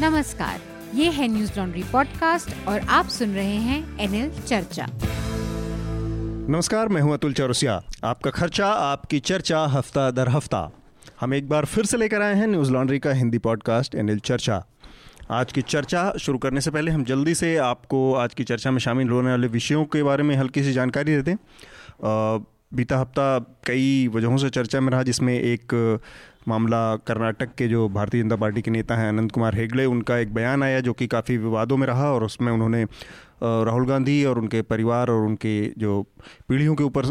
[0.00, 0.60] नमस्कार,
[0.94, 4.86] ये है न्यूज़ लॉन्ड्री पॉडकास्ट और आप सुन रहे हैं एनएल चर्चा।
[6.48, 10.70] नमस्कार, मैं हूँ अतुल चौरसिया। आपका खर्चा, आपकी चर्चा, हफ़्ता दर हफ़्ता।
[11.20, 14.62] हम एक बार फिर से लेकर आए हैं न्यूज़ लॉन्ड्री का हिंदी पॉडकास्ट एनएल चर्चा।
[15.30, 18.78] आज की चर्चा शुरू करने से पहले हम जल्दी से आपको आज की चर्चा में
[18.78, 21.36] शामिल होने वाले विषयों के बारे में हल्की सी जानकारी देते
[22.74, 26.00] बीता हफ़्ता कई वजहों से चर्चा में रहा, जिसमें एक
[26.48, 30.34] मामला कर्नाटक के जो भारतीय जनता पार्टी के नेता हैं अनंत कुमार हेगड़े उनका एक
[30.34, 32.84] बयान आया जो कि काफ़ी विवादों में रहा और उसमें उन्होंने
[33.42, 36.02] राहुल गांधी और उनके परिवार और उनके जो
[36.48, 37.02] पीढ़ियों के ऊपर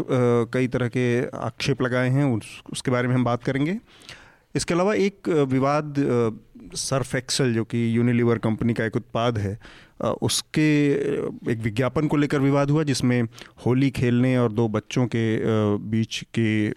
[0.52, 3.78] कई तरह के आक्षेप लगाए हैं उस, उसके बारे में हम बात करेंगे।
[4.56, 5.94] इसके अलावा एक विवाद
[6.74, 9.58] सर्फ एक्सल जो कि यूनिलीवर कंपनी का एक उत्पाद है
[10.22, 10.68] उसके
[11.52, 13.22] एक विज्ञापन को लेकर विवाद हुआ जिसमें
[13.66, 15.24] होली खेलने और दो बच्चों के
[15.76, 16.70] बीच के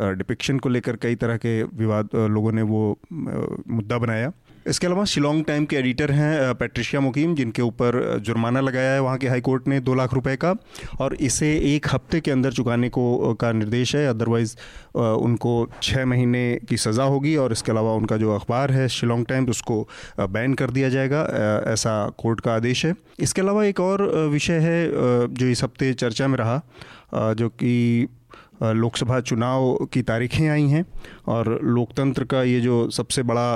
[0.00, 4.32] डिपिक्शन को लेकर कई तरह के विवाद लोगों ने वो मुद्दा बनाया।
[4.66, 9.18] इसके अलावा शिलोंग टाइम के एडिटर हैं पेट्रिशिया मुकीम, जिनके ऊपर जुर्माना लगाया है वहाँ
[9.18, 10.54] के हाई कोर्ट ने दो लाख रुपए का,
[11.00, 14.56] और इसे एक हफ़्ते के अंदर चुकाने को का निर्देश है। अदरवाइज़
[14.96, 19.50] उनको छः महीने की सज़ा होगी, और इसके अलावा उनका जो अखबार है, शिलोंग टाइम्स
[19.50, 19.88] उसको
[20.20, 21.22] बैन कर दिया जाएगा।
[21.72, 24.86] ऐसा कोर्ट का आदेश है। इसके अलावा एक और विषय है
[25.34, 26.62] जो इस हफ़्ते चर्चा में रहा
[27.34, 28.06] जो कि
[28.62, 30.84] लोकसभा चुनाव की तारीखें आई हैं
[31.28, 33.48] और लोकतंत्र का ये जो सबसे बड़ा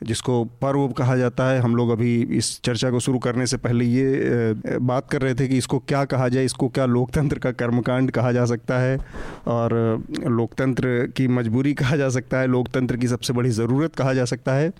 [0.00, 3.84] जिसको पर्व कहा जाता है। हम लोग अभी इस चर्चा को शुरू करने से पहले
[3.84, 8.10] ये बात कर रहे थे कि इसको क्या कहा जाए, इसको क्या लोकतंत्र का कर्मकांड
[8.10, 8.98] कहा जा सकता है
[9.48, 9.74] और
[10.20, 14.54] लोकतंत्र की मजबूरी कहा जा सकता है, लोकतंत्र की सबसे बड़ी ज़रूरत कहा जा सकता
[14.54, 14.72] है।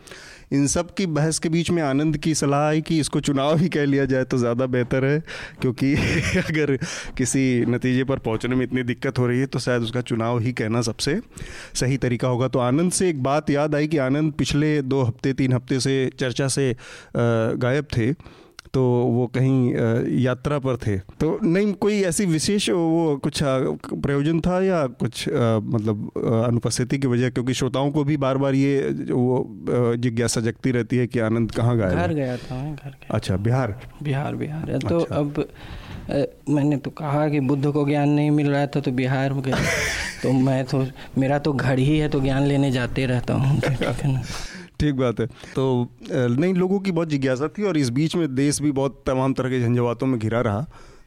[0.53, 3.69] इन सब की बहस के बीच में आनंद की सलाह आई कि इसको चुनाव ही
[3.69, 5.23] कह लिया जाए तो ज़्यादा बेहतर है,
[5.61, 5.95] क्योंकि
[6.39, 6.77] अगर
[7.17, 10.53] किसी नतीजे पर पहुँचने में इतनी दिक्कत हो रही है तो शायद उसका चुनाव ही
[10.53, 11.21] कहना सबसे
[11.75, 15.33] सही तरीका होगा। तो आनंद से एक बात याद आई कि आनंद पिछले दो हफ़्ते
[15.35, 16.75] तीन हफ़्ते से चर्चा से
[17.17, 18.13] गायब थे
[18.75, 19.73] तो वो कहीं
[20.21, 26.11] यात्रा पर थे। तो नहीं कोई ऐसी विशेष वो कुछ प्रयोजन था या कुछ मतलब
[26.47, 27.31] अनुपस्थिति की वजह?
[27.31, 29.37] क्योंकि श्रोताओं को भी बार बार ये वो
[29.99, 33.77] जिज्ञासा जगती रहती है कि आनंद कहाँ गया घर गया था घर गया अच्छा बिहार?
[34.03, 35.45] बिहार बिहार। तो अच्छा। अब
[36.51, 39.57] मैंने तो कहा कि बुद्ध को ज्ञान नहीं मिल रहा था तो बिहार में गया।
[40.23, 40.85] तो मैं तो
[41.19, 43.61] मेरा तो घर ही है तो ज्ञान लेने जाते रहता हूँ।
[44.81, 48.61] ठीक बात है। तो नहीं, लोगों की बहुत जिज्ञासा थी और इस बीच में देश
[48.63, 50.67] भी बहुत तमाम तरह के झंझवातों में घिरा रहा।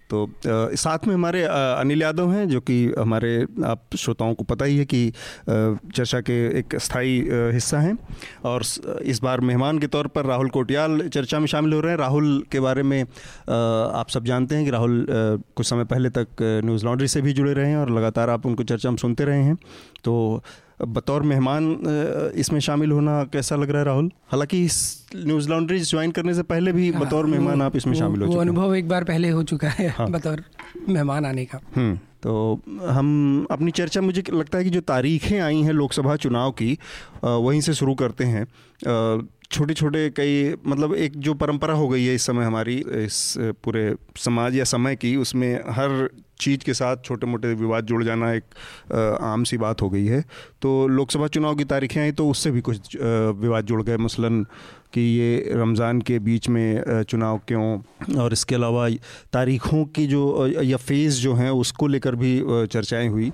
[0.10, 4.78] तो साथ में हमारे अनिल यादव हैं, जो कि हमारे, आप श्रोताओं को पता ही
[4.78, 5.12] है कि
[5.50, 7.20] चर्चा के एक स्थायी
[7.54, 7.98] हिस्सा हैं।
[8.46, 8.64] और
[9.04, 12.44] इस बार मेहमान के तौर पर राहुल कोटियाल चर्चा में शामिल हो रहे हैं। राहुल
[12.52, 17.08] के बारे में आप सब जानते हैं कि राहुल कुछ समय पहले तक न्यूज़ लॉन्ड्री
[17.08, 19.56] से भी जुड़े रहे हैं और लगातार आप उनको चर्चा में सुनते रहे हैं।
[20.04, 20.44] तो
[20.88, 21.72] बतौर मेहमान
[22.36, 24.12] इसमें शामिल होना कैसा लग रहा है राहुल?
[24.32, 24.78] हालाँकि इस
[25.16, 28.40] न्यूज़ लॉन्ड्री ज्वाइन करने से पहले भी हाँ, बतौर मेहमान आप इसमें शामिल हो चुके
[28.40, 30.44] अनुभव एक बार पहले हो चुका है हाँ, बतौर
[30.90, 35.62] मेहमान आने का। हम्म, तो हम अपनी चर्चा मुझे लगता है कि जो तारीखें आई
[35.62, 36.78] हैं लोकसभा चुनाव की
[37.24, 38.46] वहीं से शुरू करते हैं।
[39.52, 43.94] छोटे छोटे कई मतलब एक जो परंपरा हो गई है इस समय हमारी इस पूरे
[44.18, 46.10] समाज या समय की उसमें हर
[46.42, 48.44] चीज़ के साथ छोटे मोटे विवाद जुड़ जाना एक
[49.22, 50.24] आम सी बात हो गई है।
[50.62, 54.44] तो लोकसभा चुनाव की तारीखें आई तो उससे भी कुछ विवाद जुड़ गए मसलन
[54.94, 58.88] कि ये रमज़ान के बीच में चुनाव क्यों और इसके अलावा
[59.34, 62.32] तारीख़ों की जो या फ़ेज़ जो हैं उसको लेकर भी
[62.68, 63.32] चर्चाएँ हुई।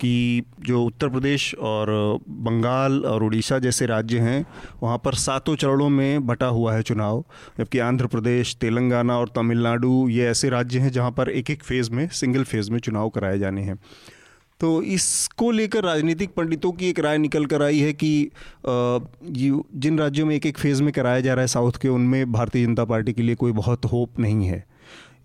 [0.00, 1.90] कि जो उत्तर प्रदेश और
[2.28, 4.44] बंगाल और उड़ीसा जैसे राज्य हैं,
[4.82, 7.24] वहाँ पर सातों चरणों में बटा हुआ है चुनाव,
[7.58, 11.90] जबकि आंध्र प्रदेश, तेलंगाना और तमिलनाडु, ये ऐसे राज्य हैं जहाँ पर एक एक फ़ेज़
[11.90, 13.78] में सिंगल फ़ेज़ में चुनाव कराए जाने हैं।
[14.60, 18.30] तो इसको लेकर राजनीतिक पंडितों की एक राय निकल कर आई है कि
[18.66, 22.66] जिन राज्यों में एक एक फ़ेज़ में कराया जा रहा है साउथ के, उनमें भारतीय
[22.66, 24.64] जनता पार्टी के लिए कोई बहुत होप नहीं है।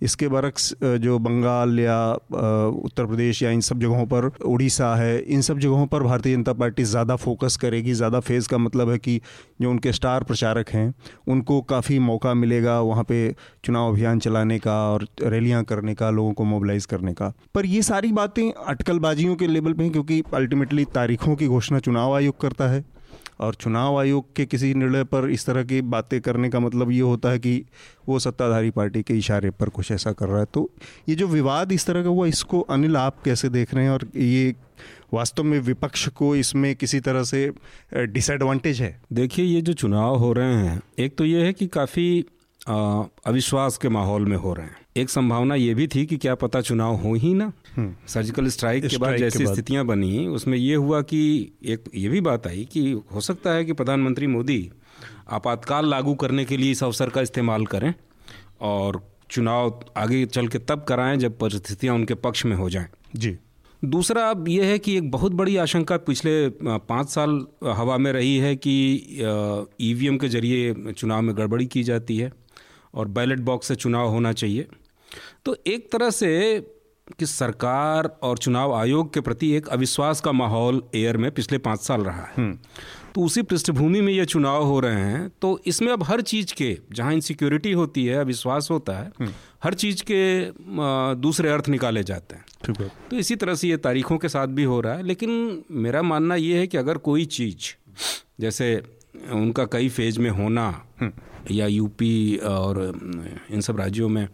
[0.03, 5.41] इसके बरक्स जो बंगाल या उत्तर प्रदेश या इन सब जगहों पर उड़ीसा है, इन
[5.41, 9.19] सब जगहों पर भारतीय जनता पार्टी ज़्यादा फोकस करेगी, ज़्यादा फ़ेज़ का मतलब है कि
[9.61, 10.93] जो उनके स्टार प्रचारक हैं,
[11.27, 13.35] उनको काफ़ी मौका मिलेगा वहाँ पे
[13.65, 17.81] चुनाव अभियान चलाने का और रैलियाँ करने का, लोगों को मोबिलाइज़ करने का। पर ये
[17.83, 22.67] सारी बातें अटकलबाजियों के लेवल पे हैं, क्योंकि अल्टीमेटली तारीखों की घोषणा चुनाव आयोग करता
[22.67, 22.83] है।
[23.39, 27.01] और चुनाव आयोग के किसी निर्णय पर इस तरह की बातें करने का मतलब ये
[27.01, 27.63] होता है कि
[28.09, 30.69] वो सत्ताधारी पार्टी के इशारे पर कुछ ऐसा कर रहा है। तो
[31.09, 33.91] ये जो विवाद इस तरह का हुआ, इसको अनिल आप कैसे देख रहे हैं?
[33.91, 34.55] और ये
[35.13, 37.51] वास्तव में विपक्ष को इसमें किसी तरह से
[37.93, 39.01] डिसएडवांटेज है?
[39.13, 42.25] देखिए, ये जो चुनाव हो रहे हैं, एक तो ये है कि काफ़ी
[42.69, 46.61] अविश्वास के माहौल में हो रहे हैं। एक संभावना ये भी थी कि क्या पता
[46.61, 51.01] चुनाव हो ही ना। सर्जिकल हम्म। स्ट्राइक के बाद जैसी स्थितियाँ बनी उसमें ये हुआ
[51.01, 51.21] कि
[51.65, 54.71] एक ये भी बात आई कि हो सकता है कि प्रधानमंत्री मोदी
[55.31, 57.93] आपातकाल लागू करने के लिए इस अवसर का इस्तेमाल करें
[58.61, 59.01] और
[59.31, 63.37] चुनाव आगे चल के तब कराएँ जब परिस्थितियाँ उनके पक्ष में हो जाएँ। जी।
[63.81, 68.37] दूसरा अब यह है कि एक बहुत बड़ी आशंका पिछले पाँच साल हवा में रही
[68.37, 68.75] है कि
[69.81, 72.31] ईवीएम के ज़रिए चुनाव में गड़बड़ी की जाती है
[72.93, 74.67] और बैलेट बॉक्स से चुनाव होना चाहिए।
[75.45, 76.29] तो एक तरह से
[77.19, 81.79] कि सरकार और चुनाव आयोग के प्रति एक अविश्वास का माहौल एयर में पिछले पाँच
[81.79, 82.51] साल रहा है।
[83.15, 86.77] तो उसी पृष्ठभूमि में ये चुनाव हो रहे हैं तो इसमें अब हर चीज़ के
[86.93, 89.31] जहाँ इनसिक्योरिटी होती है अविश्वास होता है
[89.63, 90.21] हर चीज़ के
[91.21, 94.47] दूसरे अर्थ निकाले जाते हैं। ठीक है। तो इसी तरह से ये तारीखों के साथ
[94.47, 97.73] भी हो रहा है लेकिन मेरा मानना ये है कि अगर कोई चीज़
[98.39, 98.75] जैसे
[99.31, 100.65] उनका कई फ़ेज़ में होना
[101.51, 102.81] या यूपी और
[103.51, 104.27] इन सब राज्यों में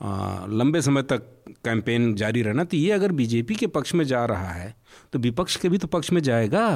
[0.00, 1.22] लंबे समय तक
[1.64, 4.74] कैंपेन जारी रहना तो ये अगर बीजेपी के पक्ष में जा रहा है
[5.12, 6.66] तो विपक्ष के भी तो पक्ष में जाएगा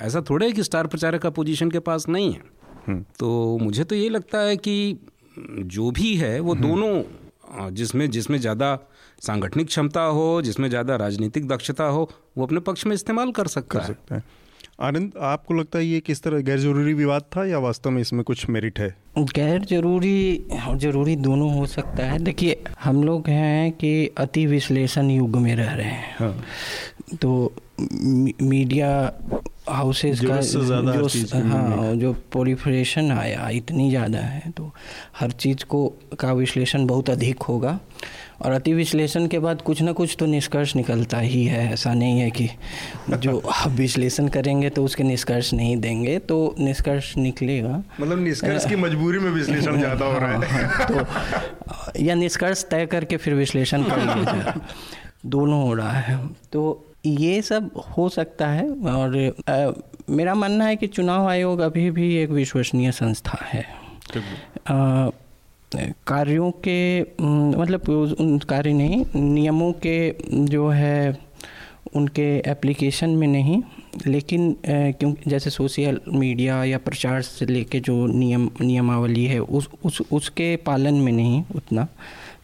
[0.00, 2.42] ऐसा थोड़ा है कि स्टार प्रचारक का पोजीशन के पास नहीं है
[2.86, 4.98] हम्म। तो मुझे तो ये लगता है कि
[5.38, 8.78] जो भी है वो हम्म। दोनों जिसमें जिसमें ज़्यादा
[9.22, 12.08] सांगठनिक क्षमता हो जिसमें ज़्यादा राजनीतिक दक्षता हो
[12.38, 14.22] वो अपने पक्ष में इस्तेमाल कर सकता कर सकता है
[14.78, 18.22] आनंद आपको लगता है ये किस तरह गैर ज़रूरी विवाद था या वास्तव में इसमें
[18.24, 18.88] कुछ मेरिट है?
[19.18, 20.36] गैर ज़रूरी
[20.66, 25.54] और ज़रूरी दोनों हो सकता है। देखिए हम लोग हैं कि अति विश्लेषण युग में
[25.56, 28.90] रह रहे हैं। हाँ। तो मीडिया
[29.68, 34.70] हाउसेस का जो हाँ जो पोलिफ्रेशन आया इतनी ज़्यादा है तो
[35.16, 35.86] हर चीज़ को
[36.20, 37.78] का विश्लेषण बहुत अधिक होगा।
[38.40, 42.20] और अति विश्लेषण के बाद कुछ ना कुछ तो निष्कर्ष निकलता ही है। ऐसा नहीं
[42.20, 42.48] है कि
[43.10, 48.76] जो आप विश्लेषण करेंगे तो उसके निष्कर्ष नहीं देंगे तो निष्कर्ष निकलेगा। मतलब निष्कर्ष की
[48.76, 53.82] मजबूरी में विश्लेषण ज़्यादा हो रहा है। हाँ, तो या निष्कर्ष तय करके फिर विश्लेषण
[53.82, 54.54] कर लिया
[55.26, 56.18] दोनों हो रहा है।
[56.52, 59.16] तो ये सब हो सकता है और
[59.48, 59.70] आ,
[60.10, 63.64] मेरा मानना है कि चुनाव आयोग अभी भी एक विश्वसनीय संस्था है।
[64.68, 65.08] आ,
[66.06, 67.00] कार्यों के
[67.60, 67.88] मतलब
[68.20, 71.26] उन कार्य नहीं नियमों के जो है
[71.96, 73.62] उनके एप्लीकेशन में नहीं
[74.06, 80.02] लेकिन क्योंकि जैसे सोशल मीडिया या प्रचार से लेके जो नियम नियमावली है उस उस
[80.12, 81.88] उसके पालन में नहीं उतना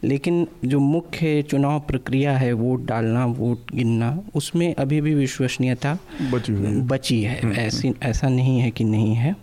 [0.03, 5.97] लेकिन जो मुख्य चुनाव प्रक्रिया है वोट डालना वोट गिनना उसमें अभी भी विश्वसनीयता
[6.31, 9.35] बची, बची है। हम्म, ऐसी हम्म। ऐसा नहीं है कि नहीं है।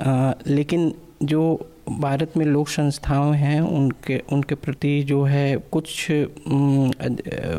[0.00, 6.10] आ, लेकिन जो भारत में लोक संस्थाएँ हैं उनके उनके प्रति जो है कुछ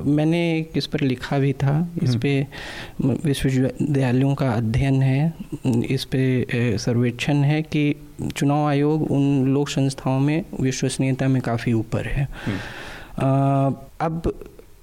[0.05, 2.45] मैंने इस पर लिखा भी था इस पर
[3.25, 5.33] विश्वविद्यालयों का अध्ययन है
[5.65, 6.45] इस पर
[6.77, 7.95] सर्वेक्षण है कि
[8.35, 12.27] चुनाव आयोग उन लोक संस्थाओं में विश्वसनीयता में काफ़ी ऊपर है।
[13.19, 13.71] आ,
[14.01, 14.33] अब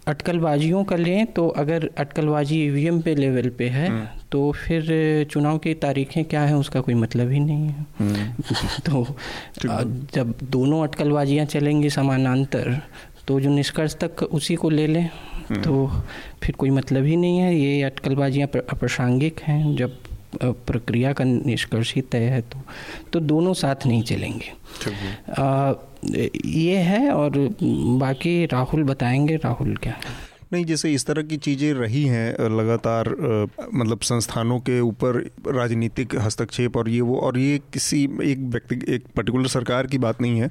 [0.08, 5.58] अटकलबाजियों का लें तो अगर अटकलबाजी ईवीएम पे लेवल पे है हम्म। तो फिर चुनाव
[5.58, 9.06] की तारीखें क्या है उसका कोई मतलब ही नहीं है हम्म। तो
[10.14, 12.76] जब दोनों अटकलबाजियाँ चलेंगी समानांतर
[13.28, 15.04] तो जो निष्कर्ष तक उसी को ले लें
[15.50, 15.86] हम्म। तो
[16.42, 19.96] फिर कोई मतलब ही नहीं है ये अटकलबाजियाँ अप्रासंगिक हैं जब
[20.36, 22.60] प्रक्रिया का निष्कर्ष ही तय है तो
[23.12, 24.52] तो दोनों साथ नहीं चलेंगे
[25.32, 25.72] आ,
[26.04, 29.94] ये है और बाकी राहुल बताएँगे, राहुल क्या
[30.52, 33.08] नहीं, जैसे इस तरह की चीज़ें रही हैं, लगातार
[33.74, 35.18] मतलब संस्थानों के ऊपर
[35.48, 40.20] राजनीतिक हस्तक्षेप और ये वो, और ये किसी एक व्यक्ति, एक पर्टिकुलर सरकार की बात
[40.22, 40.50] नहीं है।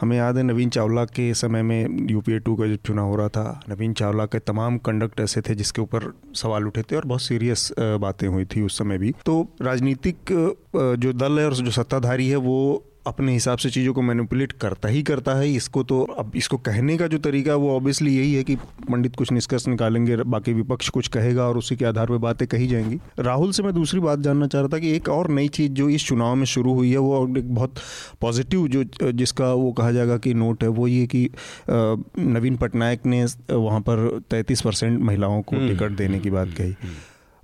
[0.00, 3.28] हमें याद है नवीन चावला के समय में यूपीए टू का जब चुनाव हो रहा
[3.28, 7.22] था, नवीन चावला के तमाम कंडक्ट ऐसे थे जिसके ऊपर सवाल उठे थे और बहुत
[7.22, 10.32] सीरियस बातें हुई थी उस समय भी। तो राजनीतिक
[10.76, 12.58] जो दल है और जो सत्ताधारी है वो
[13.06, 16.96] अपने हिसाब से चीज़ों को मैनिपुलेट करता ही करता है इसको तो अब इसको कहने
[16.96, 18.56] का जो तरीका वो ऑब्वियसली यही है कि
[18.90, 22.66] पंडित कुछ निष्कर्ष निकालेंगे बाकी विपक्ष कुछ कहेगा और उसी के आधार पर बातें कही
[22.66, 25.72] जाएँगी राहुल से मैं दूसरी बात जानना चाह रहा था कि एक और नई चीज़
[25.72, 27.80] जो इस चुनाव में शुरू हुई है वो एक बहुत
[28.20, 31.28] पॉजिटिव जो जिसका वो कहा जाएगा कि नोट है वो ये कि
[31.70, 36.76] नवीन पटनायक ने वहाँ पर तैंतीस परसेंट महिलाओं को हम्म। टिकट देने की बात कही
[36.82, 36.94] हम्म।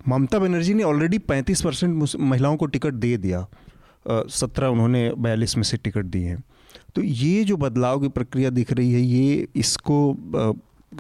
[0.08, 3.46] ममता बनर्जी ने ऑलरेडी पैंतीस परसेंट महिलाओं को टिकट दे दिया
[4.10, 6.42] सत्रह उन्होंने बयालीस में से टिकट दिए हैं।
[6.94, 10.52] तो ये जो बदलाव की प्रक्रिया दिख रही है ये इसको आ,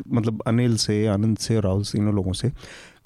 [0.08, 2.50] मतलब अनिल से आनंद से राहुल से इन लोगों से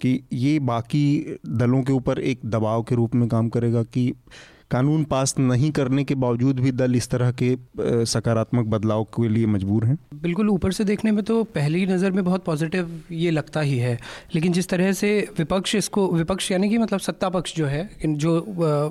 [0.01, 1.05] कि ये बाकी
[1.47, 4.13] दलों के ऊपर एक दबाव के रूप में काम करेगा कि
[4.71, 7.57] कानून पास नहीं करने के बावजूद भी दल इस तरह के
[8.07, 12.23] सकारात्मक बदलाव के लिए मजबूर हैं बिल्कुल ऊपर से देखने में तो पहली नज़र में
[12.25, 13.99] बहुत पॉजिटिव ये लगता ही है
[14.35, 18.41] लेकिन जिस तरह से विपक्ष इसको विपक्ष यानी कि मतलब सत्ता पक्ष जो है जो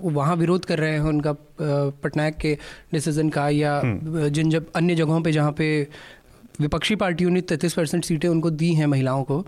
[0.05, 2.57] वहाँ विरोध कर रहे हैं उनका पटनायक के
[2.93, 5.69] डिसीज़न का या हम्म। जिन जब अन्य जगहों पर जहाँ पे
[6.59, 9.45] विपक्षी पार्टियों ने तैंतीस परसेंट सीटें उनको दी हैं महिलाओं को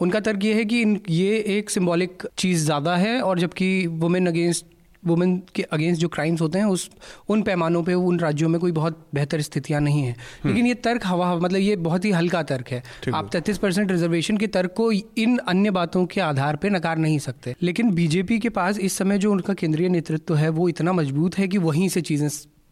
[0.00, 4.64] उनका तर्क ये है कि ये एक सिंबॉलिक चीज़ ज़्यादा है और जबकि वुमेन अगेंस्ट
[5.02, 6.88] वुमेन के अगेंस्ट जो क्राइम्स होते हैं उस
[7.28, 10.16] उन पैमानों पे उन राज्यों में कोई बहुत बेहतर स्थितियाँ नहीं है।
[10.46, 12.82] लेकिन ये तर्क हवा मतलब ये बहुत ही हल्का तर्क है।
[13.14, 17.18] आप तैतीस परसेंट रिजर्वेशन के तर्क को इन अन्य बातों के आधार पर नकार नहीं
[17.18, 21.38] सकते। लेकिन बीजेपी के पास इस समय जो उनका केंद्रीय नेतृत्व है वो इतना मज़बूत
[21.38, 22.28] है कि वहीं से चीज़ें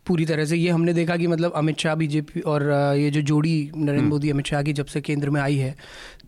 [0.06, 2.62] पूरी तरह से ये हमने देखा कि मतलब अमित शाह बीजेपी और
[2.98, 5.74] ये जो जोड़ी नरेंद्र मोदी अमित शाह की जब से केंद्र में आई है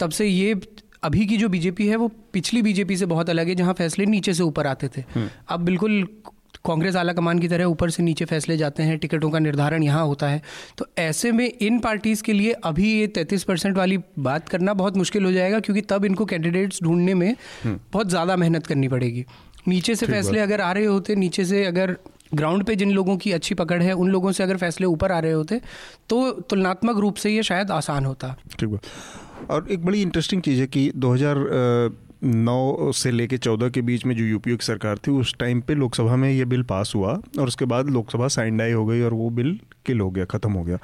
[0.00, 0.54] तब से ये
[1.02, 4.34] अभी की जो बीजेपी है वो पिछली बीजेपी से बहुत अलग है जहाँ फैसले नीचे
[4.34, 5.04] से ऊपर आते थे।
[5.48, 6.06] अब बिल्कुल
[6.64, 10.04] कांग्रेस आला कमान की तरह ऊपर से नीचे फैसले जाते हैं टिकटों का निर्धारण यहाँ
[10.06, 10.42] होता है।
[10.78, 14.96] तो ऐसे में इन पार्टीज़ के लिए अभी ये तैंतीस परसेंट वाली बात करना बहुत
[14.96, 17.34] मुश्किल हो जाएगा क्योंकि तब इनको कैंडिडेट्स ढूँढने में
[17.66, 19.24] बहुत ज़्यादा मेहनत करनी पड़ेगी।
[19.68, 21.96] नीचे से फैसले अगर आ रहे होते नीचे से अगर
[22.34, 25.18] ग्राउंड पे जिन लोगों की अच्छी पकड़ है उन लोगों से अगर फैसले ऊपर आ
[25.18, 25.60] रहे होते
[26.08, 28.78] तो तुलनात्मक रूप से ये शायद आसान होता। ठीक है
[29.50, 34.24] और एक बड़ी इंटरेस्टिंग चीज़ है कि 2009 से लेके 14 के बीच में जो
[34.24, 37.64] यूपीए की सरकार थी, उस टाइम पे लोकसभा में ये बिल पास हुआ और उसके
[37.64, 40.78] बाद लोकसभा साइंडाई हो गई और वो बिल किल हो गया, ख़त्म हो गया।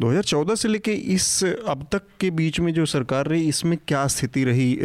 [0.00, 4.44] 2014 से लेके इस, अब तक के बीच में जो सरकार रही, इसमें क्या स्थिति
[4.44, 4.78] रही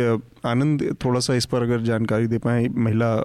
[0.45, 3.15] आनंद थोड़ा सा इस पर अगर जानकारी दे पाए महिला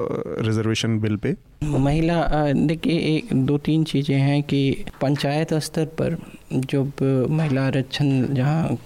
[0.47, 4.61] रिजर्वेशन बिल पे। महिला देखिए एक दो तीन चीज़ें हैं कि
[5.01, 6.17] पंचायत स्तर पर
[6.53, 6.91] जब
[7.31, 8.77] महिला आरक्षण जहाँ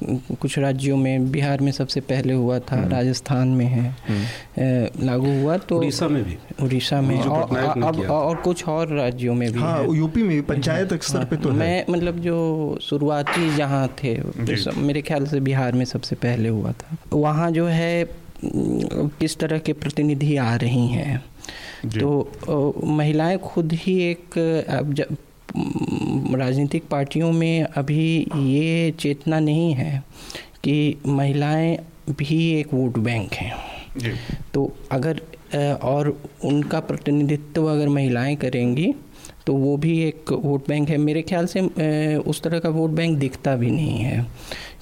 [0.41, 5.33] कुछ राज्यों में बिहार में सबसे पहले हुआ था हम्म। राजस्थान में है हम्म। लागू
[5.41, 9.59] हुआ तो उड़ीसा में भी। उड़ीसा में। और अब और कुछ और राज्यों में भी
[9.61, 14.17] हाँ, यूपी में पंचायत स्तर पे तो मैं मतलब जो शुरुआती जहाँ थे
[14.81, 19.73] मेरे ख्याल से बिहार में सबसे पहले हुआ था। वहाँ जो है किस तरह के
[19.73, 21.19] प्रतिनिधि आ रही हैं।
[21.89, 24.39] तो महिलाएँ खुद ही एक
[24.71, 25.17] अब जब
[26.35, 28.05] राजनीतिक पार्टियों में अभी
[28.37, 30.03] ये चेतना नहीं है
[30.65, 31.77] कि महिलाएँ
[32.11, 33.53] भी एक वोट बैंक हैं।
[34.55, 35.21] तो अगर
[35.83, 38.93] और उनका प्रतिनिधित्व अगर महिलाएँ करेंगी
[39.47, 41.61] तो वो भी एक वोट बैंक है। मेरे ख्याल से
[42.17, 44.27] उस तरह का वोट बैंक दिखता भी नहीं है।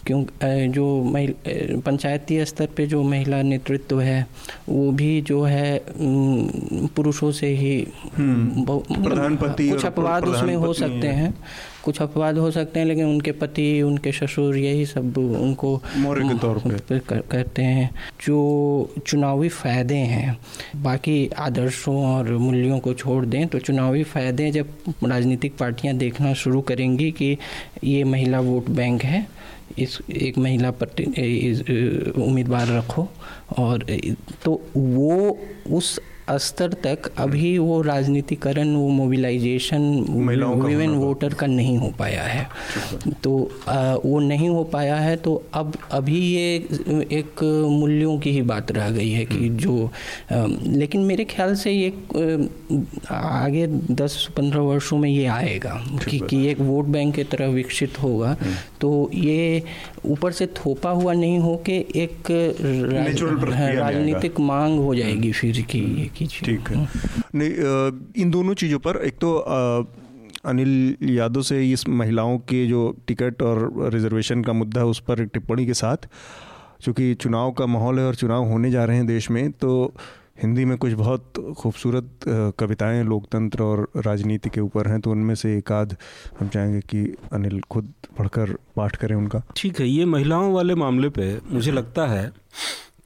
[0.06, 0.24] क्यों
[0.72, 4.26] जो महिला पंचायती स्तर पे जो महिला नेतृत्व है
[4.68, 5.80] वो भी जो है
[6.96, 7.76] पुरुषों से ही
[8.16, 8.64] हम्म,
[9.04, 11.34] प्रधानपति कुछ अपवाद उसमें हो सकते हैं।
[11.84, 16.58] कुछ अपवाद हो सकते हैं लेकिन उनके पति उनके ससुर यही सब उनको के तौर
[16.88, 16.98] पे।
[17.30, 17.90] करते हैं।
[18.26, 18.38] जो
[19.06, 20.36] चुनावी फ़ायदे हैं
[20.82, 24.68] बाकी आदर्शों और मूल्यों को छोड़ दें तो चुनावी फ़ायदे जब
[25.04, 27.36] राजनीतिक पार्टियाँ देखना शुरू करेंगी कि
[27.84, 29.26] ये महिला वोट बैंक है
[29.78, 30.70] इस एक महिला
[32.18, 33.08] उम्मीदवार रखो
[33.58, 33.86] और
[34.44, 35.38] तो वो
[35.72, 35.98] उस
[36.30, 42.48] स्तर तक अभी वो राजनीतिकरण वो मोबिलाइजेशन वुमेन वोटर का नहीं हो पाया है
[43.22, 46.56] तो आ, वो नहीं हो पाया है तो अब अभी ये
[47.12, 51.72] एक मूल्यों की ही बात रह गई है कि। जो आ, लेकिन मेरे ख्याल से
[51.72, 51.88] ये
[53.10, 58.28] आगे 10-15 वर्षों में ये आएगा कि, कि एक वोट बैंक की तरह विकसित होगा
[58.28, 59.62] हम्म। तो ये
[60.04, 62.30] ऊपर से थोपा हुआ नहीं हो के एक
[63.78, 66.10] राजनीतिक मांग हो जाएगी फिर की
[66.44, 66.88] ठीक है।
[67.34, 67.50] नहीं
[68.22, 69.36] इन दोनों चीज़ों पर एक तो
[70.44, 75.20] अनिल यादव से इस महिलाओं के जो टिकट और रिजर्वेशन का मुद्दा है उस पर
[75.20, 75.96] एक टिप्पणी के साथ
[76.80, 79.94] चूँकि चुनाव का माहौल है और चुनाव होने जा रहे हैं देश में तो
[80.42, 82.24] हिंदी में कुछ बहुत खूबसूरत
[82.58, 85.96] कविताएँ लोकतंत्र और राजनीति के ऊपर हैं तो उनमें से एक आध
[86.40, 86.98] हम चाहेंगे कि
[87.32, 92.06] अनिल खुद पढ़कर पाठ करें उनका। ठीक है, ये महिलाओं वाले मामले पे मुझे लगता
[92.06, 92.30] है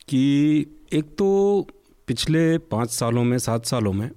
[0.08, 1.66] कि एक तो
[2.08, 4.10] पिछले पाँच सालों में, सात सालों में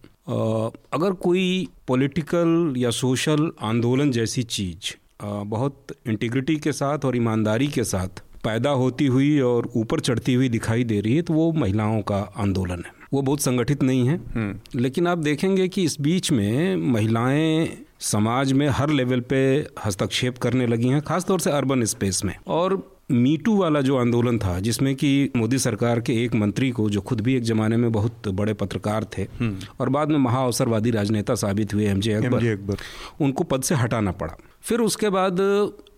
[0.94, 4.94] अगर कोई पॉलिटिकल या सोशल आंदोलन जैसी चीज़
[5.24, 10.50] बहुत इंटीग्रिटी के साथ और ईमानदारी के साथ पैदा होती हुई और ऊपर चढ़ती हुई
[10.50, 14.16] दिखाई दे रही है तो वो महिलाओं का आंदोलन है। वो बहुत संगठित नहीं है
[14.36, 17.68] हम्म। लेकिन आप देखेंगे कि इस बीच में महिलाएँ
[18.04, 19.46] समाज में हर लेवल पे
[19.86, 22.78] हस्तक्षेप करने लगी हैं खासतौर से अर्बन स्पेस में और
[23.12, 27.22] मीटू वाला जो आंदोलन था जिसमें कि मोदी सरकार के एक मंत्री को जो खुद
[27.22, 31.74] भी एक जमाने में बहुत बड़े पत्रकार थे हम्म। और बाद में महाअवसरवादी राजनेता साबित
[31.74, 32.78] हुए एम जे अकबर
[33.22, 35.40] उनको पद से हटाना पड़ा फिर उसके बाद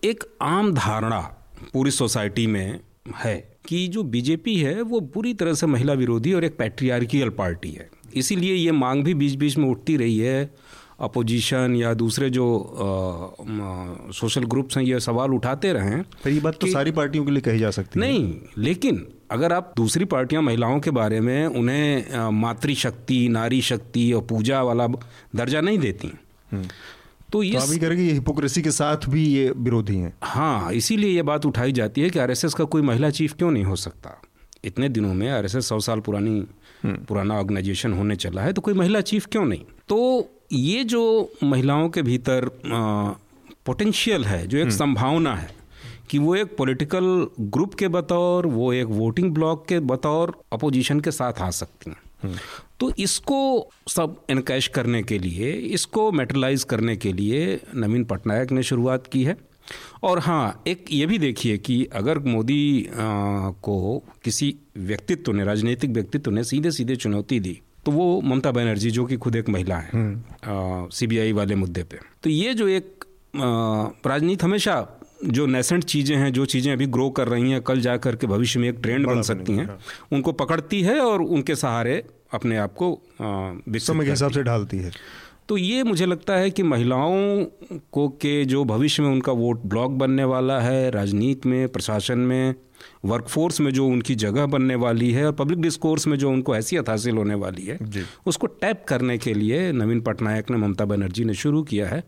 [0.04, 1.20] एक आम धारणा
[1.72, 2.80] पूरी सोसाइटी में
[3.16, 3.36] है
[3.68, 7.88] कि जो बीजेपी है वो पूरी तरह से महिला विरोधी और एक पैट्रियार्कियल पार्टी है।
[8.14, 10.50] इसीलिए ये मांग भी बीच बीच में उठती रही है।
[11.00, 12.44] अपोजिशन या दूसरे जो
[14.14, 17.40] सोशल ग्रुप्स हैं ये सवाल उठाते रहे फिर ये बात तो सारी पार्टियों के लिए
[17.40, 21.46] कही जा सकती नहीं, है। नहीं लेकिन अगर आप दूसरी पार्टियाँ महिलाओं के बारे में
[21.46, 24.86] उन्हें मातृशक्ति नारी शक्ति और पूजा वाला
[25.36, 26.12] दर्जा नहीं देती
[26.52, 26.66] हम्म।
[27.32, 30.12] तो ये तो अभी करेंगे ये हिपोक्रेसी के साथ भी ये विरोधी हैं?
[30.22, 33.64] हाँ इसीलिए ये बात उठाई जाती है कि आरएसएस का कोई महिला चीफ क्यों नहीं
[33.64, 34.20] हो सकता?
[34.64, 36.40] इतने दिनों में आर एस सौ साल पुरानी
[36.86, 39.64] पुराना ऑर्गेनाइजेशन होने चला है तो कोई महिला चीफ क्यों नहीं?
[39.88, 42.50] तो ये जो महिलाओं के भीतर
[43.66, 45.50] पोटेंशियल है जो एक संभावना है
[46.10, 51.10] कि वो एक पॉलिटिकल ग्रुप के बतौर वो एक वोटिंग ब्लॉक के बतौर अपोजिशन के
[51.10, 51.96] साथ आ सकती हैं।
[52.80, 58.62] तो इसको सब इनकैश करने के लिए इसको मेटलाइज करने के लिए नवीन पटनायक ने
[58.62, 59.36] शुरुआत की है।
[60.02, 66.30] और हाँ एक ये भी देखिए कि अगर मोदी को किसी व्यक्तित्व ने राजनीतिक व्यक्तित्व
[66.30, 69.92] ने सीधे सीधे चुनौती दी तो वो ममता बनर्जी जो कि खुद एक महिला है
[70.90, 73.04] सीबीआई वाले मुद्दे पे। तो ये जो एक
[74.06, 74.80] राजनीति हमेशा
[75.24, 78.26] जो नेसेंट चीज़ें हैं जो चीज़ें अभी ग्रो कर रही हैं कल जा कर के
[78.26, 79.78] भविष्य में एक ट्रेंड बन सकती हैं हाँ।
[80.12, 82.02] उनको पकड़ती है और उनके सहारे
[82.34, 84.92] अपने आप को समय के हिसाब से ढालती है।
[85.48, 87.44] तो ये मुझे लगता है कि महिलाओं
[87.92, 92.54] को के जो भविष्य में उनका वोट ब्लॉक बनने वाला है राजनीति में प्रशासन में
[93.04, 96.88] वर्कफोर्स में जो उनकी जगह बनने वाली है और पब्लिक डिस्कोर्स में जो उनको हैसियत
[96.88, 97.78] हासिल होने वाली है
[98.26, 102.02] उसको टैप करने के लिए नवीन पटनायक ने ममता बनर्जी ने शुरू किया है।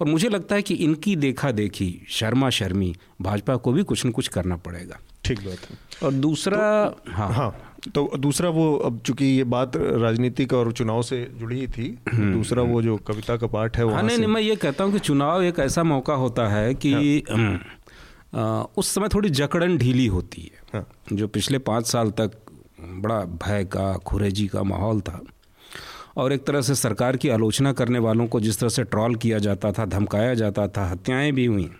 [0.00, 4.10] और मुझे लगता है कि इनकी देखा देखी शर्मा शर्मी भाजपा को भी कुछ न
[4.10, 7.54] कुछ करना पड़ेगा ठीक बात है और दूसरा तो, हाँ हाँ
[7.94, 12.62] तो दूसरा वो अब चूँकि ये बात राजनीतिक और चुनाव से जुड़ी थी हम्म। दूसरा
[12.62, 15.42] वो जो कविता का पाठ है हाँ नहीं नहीं मैं ये कहता हूँ कि चुनाव
[15.42, 16.92] एक ऐसा मौका होता है कि
[17.30, 17.60] हाँ।
[18.34, 22.40] आ, उस समय थोड़ी जकड़न ढीली होती है हाँ। जो पिछले पाँच साल तक
[22.80, 25.20] बड़ा भय का खुरेजी का माहौल था
[26.16, 29.38] और एक तरह से सरकार की आलोचना करने वालों को जिस तरह से ट्रॉल किया
[29.38, 31.70] जाता था धमकाया जाता था हत्याएँ भी हुई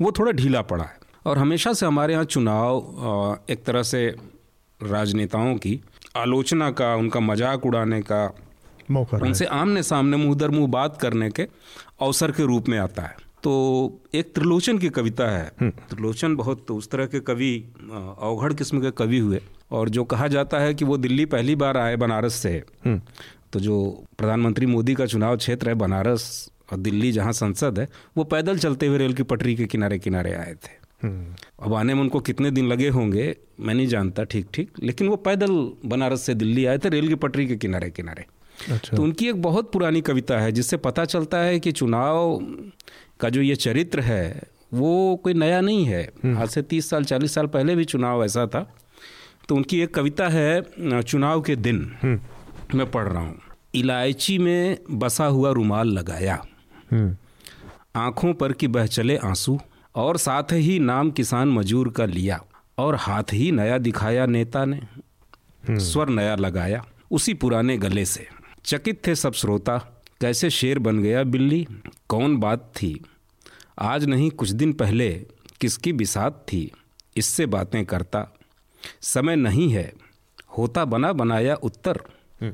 [0.00, 4.06] वो थोड़ा ढीला पड़ा है। और हमेशा से हमारे यहाँ चुनाव एक तरह से
[4.80, 5.80] राजनेताओं की
[6.16, 8.24] आलोचना का उनका मज़ाक उड़ाने का
[8.90, 11.46] मौका उनसे आमने सामने मुँह दर मुँह बात करने के
[12.02, 13.52] अवसर के रूप में आता है। तो
[14.14, 17.52] एक त्रिलोचन की कविता है। हम्म। त्रिलोचन बहुत उस तरह के कवि
[17.90, 19.40] अवघड़ किस्म के कवि हुए
[19.70, 22.50] और जो कहा जाता है कि वो दिल्ली पहली बार आए बनारस से।
[22.84, 23.00] हम्म।
[23.52, 23.78] तो जो
[24.18, 26.26] प्रधानमंत्री मोदी का चुनाव क्षेत्र है बनारस
[26.72, 30.32] और दिल्ली जहाँ संसद है वो पैदल चलते हुए रेल की पटरी के किनारे किनारे
[30.34, 30.74] आए थे
[31.62, 35.16] अब आने में उनको कितने दिन लगे होंगे मैं नहीं जानता ठीक ठीक लेकिन वो
[35.18, 35.52] पैदल
[35.84, 38.24] बनारस से दिल्ली आए थे रेल की पटरी के किनारे किनारे
[38.70, 42.38] अच्छा। तो उनकी एक बहुत पुरानी कविता है जिससे पता चलता है कि चुनाव
[43.20, 44.42] का जो ये चरित्र है
[44.74, 48.24] वो कोई नया नहीं है हम्म। आज से तीस साल चालीस साल पहले भी चुनाव
[48.24, 48.66] ऐसा था
[49.48, 53.38] तो उनकी एक कविता है चुनाव के दिन हम्म। मैं पढ़ रहा हूँ
[53.76, 56.44] इलायची में बसा हुआ रुमाल लगाया।
[56.92, 57.16] हम्म।
[57.96, 59.60] आँखों पर की बह चले आँसू
[59.94, 62.44] और साथ ही नाम किसान मजूर का लिया
[62.78, 68.28] और हाथ ही नया दिखाया नेता ने। हम्म। स्वर नया लगाया उसी पुराने गले से।
[68.64, 69.78] चकित थे सब श्रोता
[70.20, 71.66] कैसे शेर बन गया बिल्ली?
[72.08, 73.04] कौन बात थी?
[73.78, 75.26] आज नहीं कुछ दिन पहले
[75.60, 76.72] किसकी बिसात थी?
[77.16, 78.36] इससे बातें करता।
[79.00, 79.92] समय नहीं है
[80.58, 82.00] होता बना बनाया उत्तर।
[82.42, 82.52] हम्म।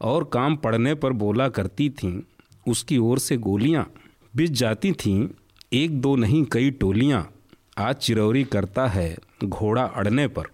[0.00, 2.20] और काम पड़ने पर बोला करती थीं
[2.68, 3.90] उसकी ओर से गोलियाँ।
[4.36, 5.28] बिज जाती थीं
[5.72, 7.28] एक दो नहीं कई टोलियाँ।
[7.78, 10.44] आज चिरौरी करता है घोड़ा अड़ने पर।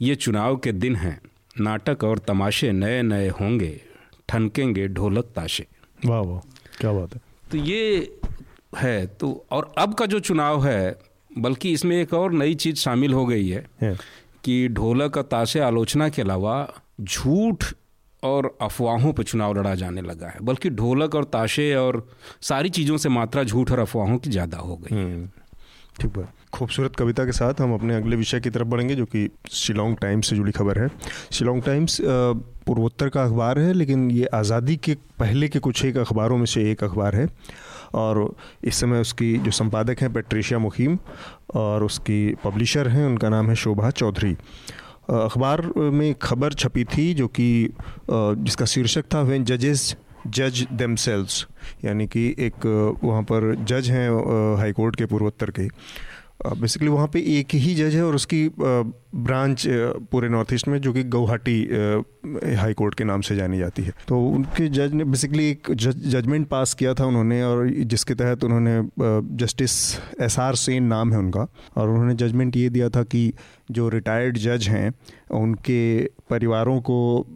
[0.00, 1.20] ये चुनाव के दिन हैं
[1.60, 3.80] नाटक और तमाशे नए नए होंगे
[4.28, 5.66] ठनकेंगे ढोलक ताशे।
[6.06, 6.40] वाह वाह
[6.80, 8.18] क्या बात है। तो ये
[8.76, 10.98] है तो और अब का जो चुनाव है
[11.38, 13.96] बल्कि इसमें एक और नई चीज़ शामिल हो गई है, है।
[14.44, 17.64] कि ढोलक और ताशे आलोचना के अलावा झूठ
[18.22, 22.06] और अफवाहों पर चुनाव लड़ा जाने लगा है। बल्कि ढोलक और ताशे और
[22.42, 25.28] सारी चीज़ों से मात्रा झूठ और अफवाहों की ज़्यादा हो गई। हम्म,
[26.00, 29.28] ठीक है खूबसूरत कविता के साथ हम अपने अगले विषय की तरफ़ बढ़ेंगे जो कि
[29.52, 30.88] शिलोंग टाइम्स से जुड़ी खबर है।
[31.32, 31.98] शिलोंग टाइम्स
[32.66, 36.70] पूर्वोत्तर का अखबार है लेकिन ये आज़ादी के पहले के कुछ एक अखबारों में से
[36.70, 37.28] एक अखबार है।
[37.94, 40.98] और इस समय उसकी जो संपादक हैं पेट्रिशिया मुखीम
[41.54, 44.36] और उसकी पब्लिशर हैं उनका नाम है शोभा चौधरी।
[45.08, 47.70] अखबार में खबर छपी थी जो कि
[48.10, 50.94] जिसका शीर्षक था वेन जजेस जज दम
[51.84, 52.66] यानी कि एक
[53.04, 54.08] वहाँ पर जज हैं
[54.56, 55.68] हाईकोर्ट के पूर्वोत्तर के।
[56.46, 59.64] बेसिकली वहाँ पे एक ही जज है और उसकी ब्रांच
[60.10, 61.62] पूरे नॉर्थ ईस्ट में जो कि गौहाटी
[62.56, 66.48] हाई कोर्ट के नाम से जानी जाती है। तो उनके जज ने बेसिकली एक जजमेंट
[66.48, 68.82] पास किया था उन्होंने और जिसके तहत उन्होंने
[69.36, 69.72] जस्टिस
[70.20, 73.32] एस आर सेन नाम है उनका और उन्होंने जजमेंट ये दिया था कि
[73.70, 74.92] जो रिटायर्ड जज हैं,
[75.30, 77.26] उनके परिवारों को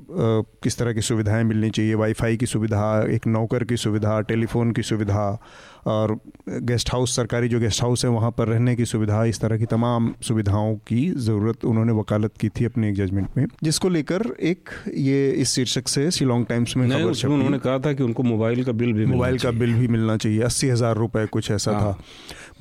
[0.62, 4.82] किस तरह की सुविधाएँ मिलनी चाहिए वाईफाई की सुविधा, एक नौकर की सुविधा, टेलीफोन की
[4.82, 5.38] सुविधा
[5.86, 6.18] और
[6.48, 9.66] गेस्ट हाउस सरकारी जो गेस्ट हाउस है वहाँ पर रहने की सुविधा इस तरह की
[9.66, 14.68] तमाम सुविधाओं की ज़रूरत उन्होंने वकालत की थी अपने एक जजमेंट में जिसको लेकर एक
[14.96, 18.72] ये इस शीर्षक से शिलोंग टाइम्स में खबर उन्होंने कहा था कि उनको मोबाइल का
[18.72, 21.98] बिल भी मोबाइल का बिल भी मिलना चाहिए अस्सी हज़ार रुपये कुछ ऐसा हाँ। था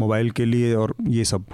[0.01, 1.45] मोबाइल के लिए और ये सब।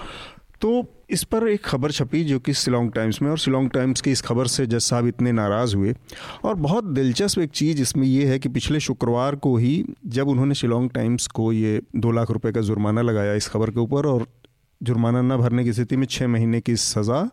[0.61, 4.11] तो इस पर एक खबर छपी जो कि शिलोंग टाइम्स में और शिलोंग टाइम्स की
[4.11, 5.95] इस खबर से जज साहब इतने नाराज़ हुए।
[6.43, 10.55] और बहुत दिलचस्प एक चीज़ इसमें यह है कि पिछले शुक्रवार को ही जब उन्होंने
[10.55, 14.27] शिलोंग टाइम्स को ये दो लाख रुपए का जुर्माना लगाया इस खबर के ऊपर और
[14.83, 17.29] जुर्माना न भरने की स्थिति में छः महीने की सज़ा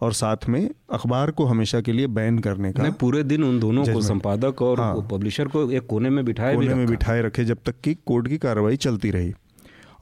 [0.00, 3.84] और साथ में अखबार को हमेशा के लिए बैन करने का पूरे दिन उन दोनों
[3.84, 7.58] को संपादक और हाँ। पब्लिशर को एक कोने में बिठाए कोने में बिठाए रखे जब
[7.66, 9.34] तक कि कोर्ट की कार्रवाई चलती रही।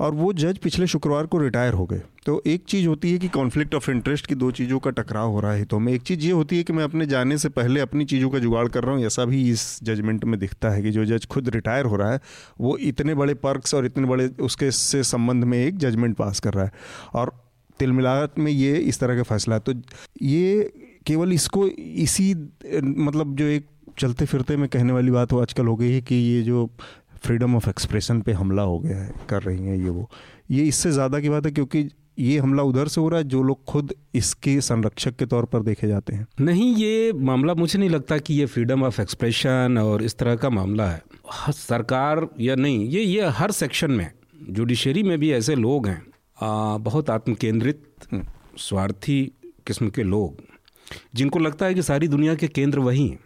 [0.00, 3.28] और वो जज पिछले शुक्रवार को रिटायर हो गए। तो एक चीज़ होती है कि
[3.28, 6.20] कॉन्फ्लिक्ट ऑफ़ इंटरेस्ट की दो चीज़ों का टकराव हो रहा है। तो में एक चीज़
[6.20, 8.94] ये होती है कि मैं अपने जाने से पहले अपनी चीज़ों का जुगाड़ कर रहा
[8.94, 12.12] हूँ, ऐसा भी इस जजमेंट में दिखता है कि जो जज खुद रिटायर हो रहा
[12.12, 12.20] है,
[12.60, 16.54] वो इतने बड़े पर्क्स और इतने बड़े उसके से संबंध में एक जजमेंट पास कर
[16.54, 16.72] रहा है।
[17.14, 17.28] और
[17.80, 19.72] तिल तिलमिलात में ये इस तरह का फैसला तो
[20.22, 20.72] ये
[21.06, 22.34] केवल इसको इसी
[22.82, 23.66] मतलब जो एक
[23.98, 26.70] चलते फिरते में कहने वाली बात हो आजकल हो गई है कि ये जो
[27.24, 30.08] फ्रीडम ऑफ़ एक्सप्रेशन पे हमला हो गया है कर रही हैं ये वो।
[30.50, 33.42] ये इससे ज़्यादा की बात है क्योंकि ये हमला उधर से हो रहा है जो
[33.42, 37.90] लोग खुद इसके संरक्षक के तौर पर देखे जाते हैं। नहीं ये मामला मुझे नहीं
[37.90, 41.02] लगता कि ये फ्रीडम ऑफ़ एक्सप्रेशन और इस तरह का मामला है।
[41.52, 44.10] सरकार या नहीं ये ये हर सेक्शन में
[44.50, 46.02] जुडिशरी में भी ऐसे लोग हैं।
[46.38, 47.82] आ, बहुत आत्मकेंद्रित
[48.58, 49.22] स्वार्थी
[49.66, 50.42] किस्म के लोग
[51.14, 53.18] जिनको लगता है कि सारी दुनिया के केंद्र वही हैं।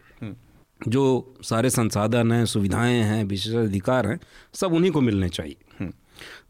[0.89, 4.19] जो सारे संसाधन हैं सुविधाएँ हैं विशेषाधिकार हैं
[4.55, 5.87] सब उन्हीं को मिलने चाहिए।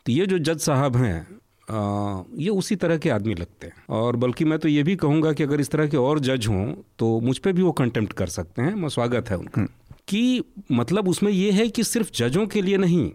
[0.06, 1.26] तो ये जो जज साहब हैं
[1.70, 5.32] आ, ये उसी तरह के आदमी लगते हैं। और बल्कि मैं तो ये भी कहूँगा
[5.32, 6.66] कि अगर इस तरह के और जज हों
[6.98, 9.62] तो मुझ पर भी वो कंटेम्प्ट कर सकते हैं मैं स्वागत है उनका।
[10.08, 10.42] कि
[10.72, 13.10] मतलब उसमें ये है कि सिर्फ़ जजों के लिए नहीं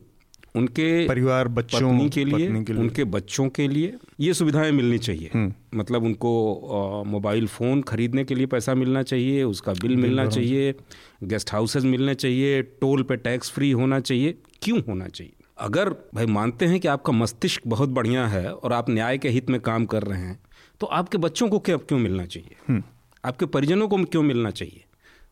[0.57, 4.71] उनके परिवार बच्चों पत्नी के लिए, पत्नी के लिए। उनके बच्चों के लिए ये सुविधाएँ
[4.71, 10.25] मिलनी चाहिए। मतलब उनको मोबाइल फ़ोन खरीदने के लिए पैसा मिलना चाहिए उसका बिल मिलना
[10.27, 10.73] चाहिए
[11.23, 15.33] गेस्ट हाउसेज मिलने चाहिए टोल पे टैक्स फ्री होना चाहिए क्यों होना चाहिए?
[15.57, 19.49] अगर भाई मानते हैं कि आपका मस्तिष्क बहुत बढ़िया है और आप न्याय के हित
[19.49, 20.39] में काम कर रहे हैं
[20.81, 22.81] तो आपके बच्चों को क्या क्यों मिलना चाहिए?
[23.23, 24.83] आपके परिजनों को क्यों मिलना चाहिए?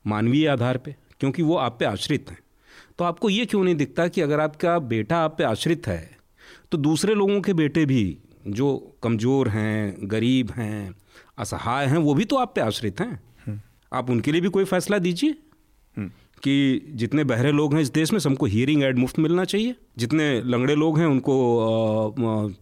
[0.05, 2.37] मानवीय आधार पे क्योंकि वो आप पे आश्रित हैं।
[2.99, 6.17] तो आपको ये क्यों नहीं दिखता कि अगर आपका बेटा आप पे आश्रित है
[6.71, 10.95] तो दूसरे लोगों के बेटे भी जो कमज़ोर हैं गरीब हैं
[11.37, 14.97] असहाय हैं वो भी तो आप पे आश्रित हैं। आप उनके लिए भी कोई फैसला
[14.97, 15.35] दीजिए।
[16.45, 20.25] कि जितने बहरे लोग हैं इस देश में सबको हियरिंग एड मुफ़्त मिलना चाहिए। जितने
[20.43, 21.33] लंगड़े लोग हैं उनको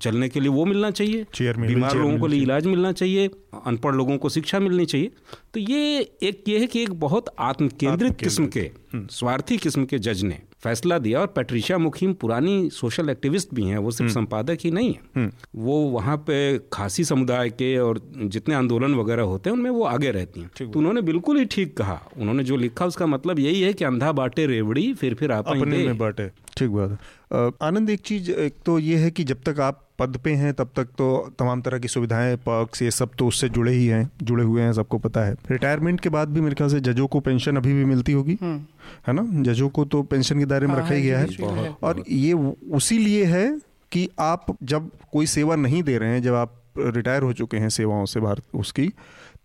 [0.02, 3.30] चलने के लिए वो मिलना चाहिए। बीमार लोगों को लिए इलाज मिलना चाहिए
[3.66, 5.12] अनपढ़ लोगों को शिक्षा मिलनी चाहिए।
[5.54, 8.70] तो ये एक ये है कि एक बहुत आत्मकेंद्रित किस्म के
[9.12, 13.78] स्वार्थी किस्म के जज ने फैसला दिया और पैट्रिशिया मुखीम पुरानी सोशल एक्टिविस्ट भी हैं
[13.78, 16.38] वो सिर्फ़ संपादक ही नहीं है। वो वहाँ पे
[16.74, 20.80] खासी समुदाय के और जितने आंदोलन वगैरह होते हैं उनमें वो आगे रहती हैं। तो
[20.80, 24.46] उन्होंने बिल्कुल ही ठीक कहा। उन्होंने जो लिखा उसका मतलब यही है कि अंधा बाटे
[24.46, 28.80] रेवड़ी फिर फिर आप अपने में बांटे। ठीक बात है। आनंद एक चीज़ एक तो
[28.80, 31.88] ये है कि जब तक आप पद पे हैं तब तक तो तमाम तरह की
[31.88, 35.36] सुविधाएँ पर्क्स ये सब तो उससे जुड़े ही हैं जुड़े हुए हैं सबको पता है।
[35.52, 38.38] रिटायरमेंट के बाद भी मेरे ख्याल से जजों को पेंशन अभी भी मिलती होगी
[39.08, 39.28] है ना?
[39.44, 42.34] जजों को तो पेंशन के दायरे में हाँ, रखा ही गया है। है। और ये
[42.72, 43.60] उसी लिए है
[43.92, 47.70] कि आप जब कोई सेवा नहीं दे रहे हैं जब आप रिटायर हो चुके हैं
[47.70, 48.92] सेवाओं से भारत उसकी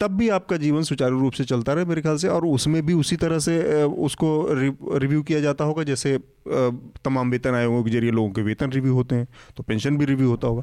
[0.01, 2.95] तब भी आपका जीवन सुचारू रूप से चलता रहे मेरे ख्याल से, और उसमें भी
[2.95, 4.29] उसी तरह से उसको
[4.99, 6.17] रिव्यू किया जाता होगा। जैसे
[6.49, 10.29] तमाम वेतन आयोगों के ज़रिए लोगों के वेतन रिव्यू होते हैं तो पेंशन भी रिव्यू
[10.29, 10.63] होता होगा।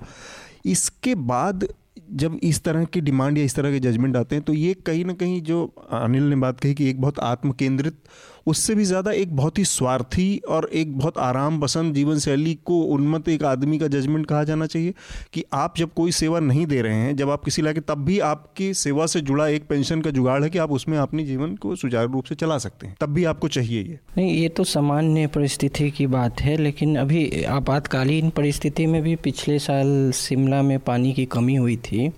[0.65, 1.67] इसके बाद
[2.13, 5.05] जब इस तरह की डिमांड या इस तरह के जजमेंट आते हैं तो ये कहीं
[5.05, 7.97] ना कहीं जो अनिल ने बात कही कि एक बहुत आत्म केंद्रित
[8.47, 12.79] उससे भी ज़्यादा एक बहुत ही स्वार्थी और एक बहुत आराम पसंद जीवन शैली को
[12.93, 14.93] उन्मत एक आदमी का जजमेंट कहा जाना चाहिए
[15.33, 18.19] कि आप जब कोई सेवा नहीं दे रहे हैं, जब आप किसी लाके तब भी
[18.21, 21.75] आपकी सेवा से जुड़ा एक पेंशन का जुगाड़ है कि आप उसमें अपने जीवन को
[21.75, 25.27] सुचारू रूप से चला सकते हैं। तब भी आपको चाहिए ये। नहीं, ये तो सामान्य
[25.27, 31.13] परिस्थिति की बात है, लेकिन अभी आपातकालीन परिस्थिति में भी पिछले साल शिमला में पानी
[31.13, 32.09] की कमी हुई थी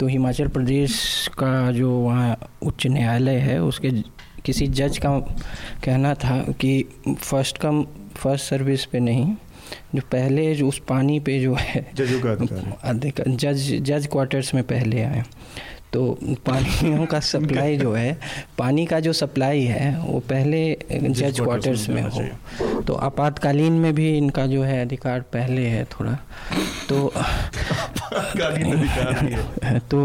[0.00, 0.92] तो हिमाचल प्रदेश
[1.38, 3.90] का जो वहाँ उच्च न्यायालय है, उसके
[4.44, 5.18] किसी जज का
[5.84, 9.34] कहना था कि फ़र्स्ट कम फ़र्स्ट सर्विस पे नहीं
[9.94, 12.30] जो पहले जो उस पानी पे जो है जजों का
[12.84, 15.24] अधिकार जज जज क्वार्टर्स में पहले आए।
[15.92, 18.18] तो पानियों का सप्लाई जो है
[18.58, 24.16] पानी का जो सप्लाई है वो पहले जज क्वार्टर्स में हो। तो आपातकालीन में भी
[24.18, 26.12] इनका जो है अधिकार पहले है थोड़ा।
[26.88, 27.12] तो
[29.90, 29.98] तो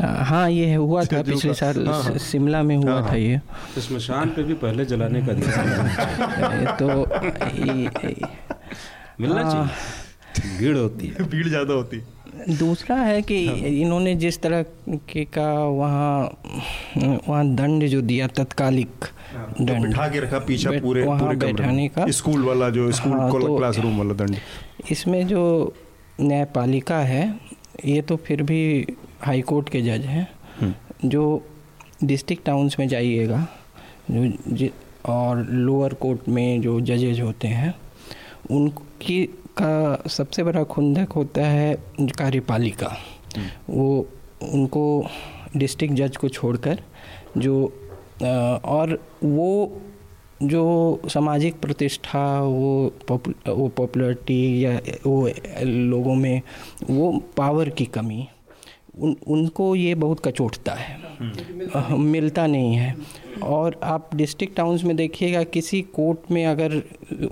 [0.00, 3.40] हाँ ये हुआ था पिछले साल हाँ, हाँ। शिमला में हुआ था ये।
[3.78, 6.88] स्मशान पे भी पहले जलाने का अधिकार तो
[9.20, 12.02] मिलना चाहिए। भीड़ होती है। भीड़ ज़्यादा होती
[12.58, 13.38] दूसरा है कि
[13.82, 16.42] इन्होंने जिस तरह के का वहाँ
[17.28, 22.10] वहाँ दंड जो दिया तत्कालिक तो दंड। बिठा के रखा पीछा पूरे पूरे बैठाने का।
[22.10, 24.36] स्कूल वाला जो स्कूल हाँ, तो- क्लासरूम वाला दंड।
[24.90, 25.74] इसमें जो
[26.20, 27.34] न्यायपालिका है
[27.84, 28.86] ये तो फिर भी
[29.20, 30.28] हाई कोर्ट के जज हैं।
[31.04, 31.42] जो
[32.04, 33.46] डिस्ट्रिक्ट टाउन्स में जाइएगा
[34.10, 34.68] जो
[35.04, 37.74] और लोअर कोर्ट में जो जजेज होते हैं
[38.50, 39.28] उनकी
[39.60, 42.96] का सबसे बड़ा खुंदक होता है कार्यपालिका।
[43.70, 44.08] वो
[44.42, 45.06] उनको
[45.56, 46.80] डिस्ट्रिक्ट जज को छोड़कर
[47.38, 47.72] जो
[48.64, 49.80] और वो
[50.42, 52.92] जो सामाजिक प्रतिष्ठा वो
[53.48, 55.30] वो पॉपुलरिटी या वो
[55.62, 56.42] लोगों में
[56.90, 58.28] वो पावर की कमी
[59.00, 62.96] उन उनको ये बहुत कचोटता है। हम्म। मिलता नहीं है।
[63.42, 66.82] और आप डिस्ट्रिक्ट टाउन्स में देखिएगा किसी कोर्ट में अगर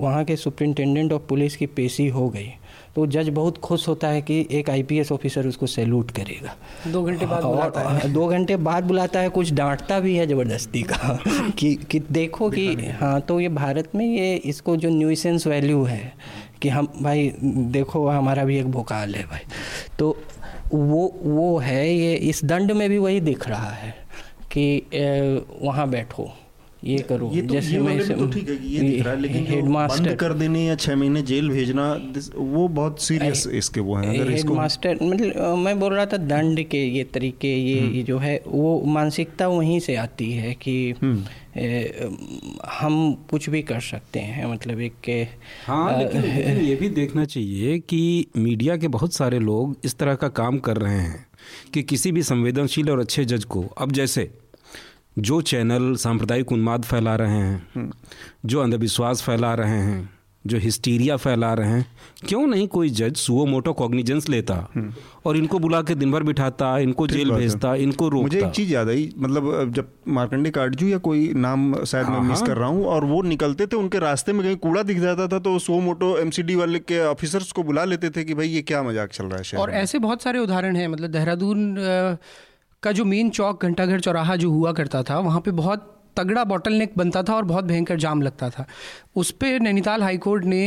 [0.00, 2.52] वहाँ के सुप्रिंटेंडेंट ऑफ़ पुलिस की पेशी हो गई
[2.96, 6.56] तो जज बहुत खुश होता है कि एक आईपीएस ऑफिसर उसको सैल्यूट करेगा।
[6.90, 10.82] दो घंटे बाद बुलाता है। दो घंटे बाद बुलाता है कुछ डांटता भी है ज़बरदस्ती
[10.82, 11.18] का।
[11.58, 16.12] कि कि देखो कि हाँ तो ये भारत में ये इसको जो न्यूसेंस वैल्यू है
[16.62, 19.40] कि हम भाई देखो हमारा भी एक भोकाल है भाई।
[19.98, 20.22] तो
[20.74, 24.07] वो वो है ये इस दंड में भी वही दिख रहा है।
[24.58, 26.30] कि वहाँ बैठो
[26.84, 29.46] ये करो ये तो, जैसे ये मैं तो ठीक है ये दिख रहा है लेकिन
[29.46, 31.86] हेडमास्टर बंद कर देने या छह महीने जेल भेजना
[32.34, 36.62] वो बहुत सीरियस इसके वो हैं अगर इसको मास्टर मतलब मैं बोल रहा था दंड
[36.66, 41.24] के ये तरीके ये, हम्म। जो है वो मानसिकता वहीं से आती है कि हम्म।
[41.56, 42.10] ए,
[42.70, 45.22] हम कुछ भी कर सकते हैं मतलब एक के
[45.66, 50.14] हाँ लेकिन, लेकिन ये भी देखना चाहिए कि मीडिया के बहुत सारे लोग इस तरह
[50.14, 51.26] का काम कर रहे हैं
[51.74, 54.30] कि किसी भी संवेदनशील और अच्छे जज को अब जैसे
[55.18, 57.90] जो चैनल सांप्रदायिक उन्माद फैला रहे हैं
[58.46, 60.08] जो अंधविश्वास फैला रहे हैं
[60.44, 61.86] जो हिस्टीरिया फैला रहे हैं
[62.26, 64.54] क्यों नहीं कोई जज सुओ मोटो कॉग्निजेंस लेता
[65.26, 68.24] और इनको बुला के दिन भर बिठाता इनको जेल भेजता इनको रोकता?
[68.24, 72.28] मुझे एक चीज़ याद आई मतलब जब मार्कंडे काटजू या कोई नाम शायद हाँ, मैं
[72.28, 74.98] मिस हाँ। कर रहा हूँ और वो निकलते थे उनके रास्ते में कहीं कूड़ा दिख
[74.98, 78.48] जाता था तो सुओ मोटो एमसीडी वाले के ऑफिसर्स को बुला लेते थे कि भाई
[78.48, 81.76] ये क्या मज़ाक चल रहा है और ऐसे बहुत सारे उदाहरण हैं मतलब देहरादून
[82.82, 86.72] का जो मेन चौक घंटाघर चौराहा जो हुआ करता था वहाँ पे बहुत तगड़ा बॉटल
[86.72, 88.66] नेक बनता था और बहुत भयंकर जाम लगता था।
[89.16, 90.62] उस पर नैनीताल हाईकोर्ट ने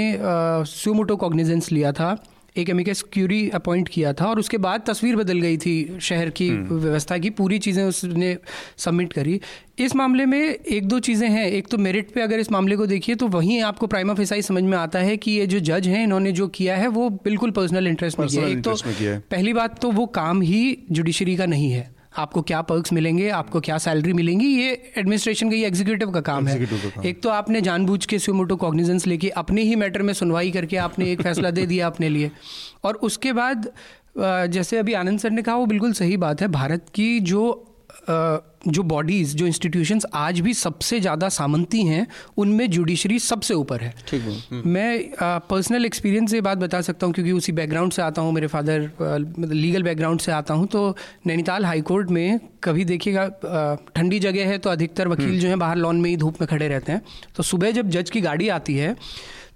[0.68, 2.16] स्यूमोटो कॉग्निजेंस लिया था
[2.56, 6.48] एक एमिकस क्यूरी अपॉइंट किया था और उसके बाद तस्वीर बदल गई थी शहर की
[6.50, 8.36] हम्म। व्यवस्था की पूरी चीज़ें उसने
[8.78, 9.40] सबमिट करी।
[9.80, 12.86] इस मामले में एक दो चीज़ें हैं। एक तो मेरिट पे अगर इस मामले को
[12.88, 16.04] देखिए तो वहीं आपको प्राइमा फेसाई समझ में आता है कि ये जो जज हैं
[16.04, 18.76] इन्होंने जो किया है वो बिल्कुल पर्सनल इंटरेस्ट में किया एक तो
[19.32, 23.60] पहली बात तो वो काम ही जुडिशरी का नहीं है। आपको क्या पर्क्स मिलेंगे आपको
[23.60, 26.68] क्या सैलरी मिलेंगी ये एडमिनिस्ट्रेशन का ये एग्जीक्यूटिव का काम है।
[27.06, 31.12] एक तो आपने जानबूझ के स्यूमोटो कॉग्निजेंस लेके अपने ही मैटर में सुनवाई करके आपने
[31.12, 32.32] एक फैसला दे दिया अपने लिए।
[32.84, 33.72] और उसके बाद
[34.18, 37.44] जैसे अभी आनंद सर ने कहा वो बिल्कुल सही बात है भारत की जो
[38.68, 42.06] जो बॉडीज़ जो इंस्टीट्यूशंस आज भी सबसे ज़्यादा सामंती हैं
[42.38, 47.14] उनमें जुडिशरी सबसे ऊपर है ठीक है। मैं पर्सनल एक्सपीरियंस से बात बता सकता हूँ
[47.14, 50.88] क्योंकि उसी बैकग्राउंड से आता हूँ मेरे फादर मतलब लीगल बैकग्राउंड से आता हूँ तो
[51.28, 53.28] नैनीताल हाई कोर्ट में कभी देखिएगा
[53.96, 56.48] ठंडी जगह है तो अधिकतर वकील हम्म। जो है बाहर लॉन में ही धूप में
[56.48, 57.02] खड़े रहते हैं
[57.36, 58.96] तो सुबह जब जज की गाड़ी आती है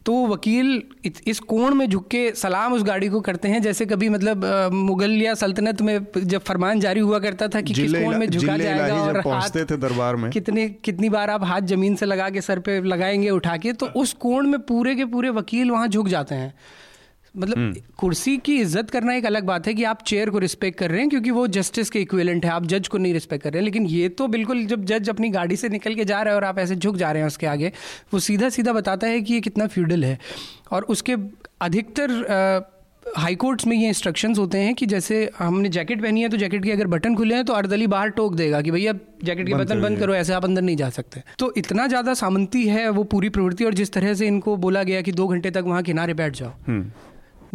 [0.05, 0.81] तो वकील
[1.27, 5.11] इस कोण में झुक के सलाम उस गाड़ी को करते हैं जैसे कभी मतलब मुगल
[5.11, 9.01] या सल्तनत में जब फरमान जारी हुआ करता था कि किस कोण में झुका जाएगा
[9.03, 12.59] और हाथ थे दरबार में। कितने कितनी बार आप हाथ ज़मीन से लगा के सर
[12.59, 16.35] पे लगाएँगे उठा के तो उस कोण में पूरे के पूरे वकील वहाँ झुक जाते
[16.35, 16.53] हैं।
[17.35, 20.77] मतलब हम्म। कुर्सी की इज़्ज़त करना एक अलग बात है कि आप चेयर को रिस्पेक्ट
[20.79, 23.51] कर रहे हैं क्योंकि वो जस्टिस के इक्विवेलेंट है आप जज को नहीं रिस्पेक्ट कर
[23.51, 26.33] रहे हैं। लेकिन ये तो बिल्कुल जब जज अपनी गाड़ी से निकल के जा रहे
[26.33, 27.71] हैं और आप ऐसे झुक जा रहे हैं उसके आगे
[28.13, 30.17] वो सीधा सीधा बताता है कि ये कितना फ्यूडल है।
[30.71, 31.15] और उसके
[31.61, 32.73] अधिकतर
[33.17, 36.63] हाई कोर्ट्स में ये इंस्ट्रक्शंस होते हैं कि जैसे हमने जैकेट पहनी है तो जैकेट
[36.63, 38.93] के अगर बटन खुले हैं तो अर्दली बाहर टोक देगा कि भैया
[39.23, 42.67] जैकेट के बटन बंद करो ऐसे आप अंदर नहीं जा सकते। तो इतना ज़्यादा सामंती
[42.67, 45.63] है वो पूरी प्रवृत्ति और जिस तरह से इनको बोला गया कि दो घंटे तक
[45.65, 46.91] वहाँ किनारे बैठ जाओ। हम्म।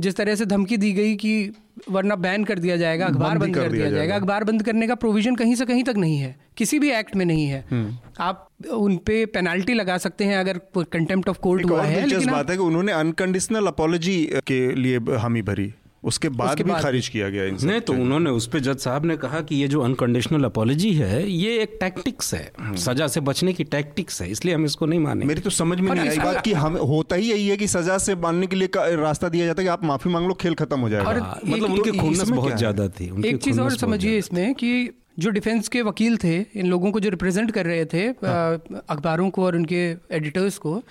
[0.00, 1.52] जिस तरह से धमकी दी गई कि
[1.90, 4.94] वरना बैन कर दिया जाएगा अखबार बंद कर, कर दिया जाएगा। अखबार बंद करने का
[4.94, 8.48] प्रोविज़न कहीं से कहीं तक नहीं है। किसी भी एक्ट में नहीं है। हम्म। आप
[8.72, 12.56] उन पे पेनाल्टी लगा सकते हैं अगर कंटेम्प्ट ऑफ़ कोर्ट हुआ है लेकिन बात है
[12.56, 17.28] कि उन्होंने अनकंडीशनल अपोलॉजी के लिए हामी भरी। उसके बाद उसके भी बाद खारिज किया
[17.28, 20.92] गया नहीं तो उन्होंने उस पर जज साहब ने कहा कि ये जो अनकंडीशनल अपॉलोजी
[20.94, 25.00] है ये एक टैक्टिक्स है। सजा से बचने की टैक्टिक्स है इसलिए हम इसको नहीं
[25.00, 27.68] माने मेरी तो समझ में नहीं आई बात कि हम होता ही यही है कि
[27.68, 30.54] सजा से मानने के लिए रास्ता दिया जाता है कि आप माफ़ी मांग लो खेल
[30.54, 34.54] खत्म हो जाएगा। हाँ, मतलब उनकी खुन्नस बहुत ज़्यादा थी एक चीज़ और समझिए इसमें
[34.54, 34.72] कि
[35.18, 39.30] जो डिफेंस के वकील थे इन लोगों को जो रिप्रेजेंट कर रहे थे हाँ। अखबारों
[39.30, 40.82] को और उनके एडिटर्स को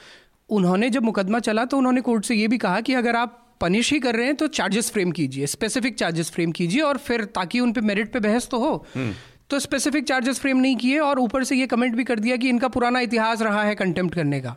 [0.49, 3.93] उन्होंने जब मुकदमा चला तो उन्होंने कोर्ट से ये भी कहा कि अगर आप पनिश
[3.93, 7.59] ही कर रहे हैं तो चार्जेस फ्रेम कीजिए स्पेसिफिक चार्जेस फ्रेम कीजिए और फिर ताकि
[7.59, 9.13] उन पर मेरिट पे बहस तो हो। हम्म।
[9.49, 12.49] तो स्पेसिफिक चार्जेस फ्रेम नहीं किए और ऊपर से ये कमेंट भी कर दिया कि
[12.49, 14.55] इनका पुराना इतिहास रहा है कंटेम्प्ट करने का।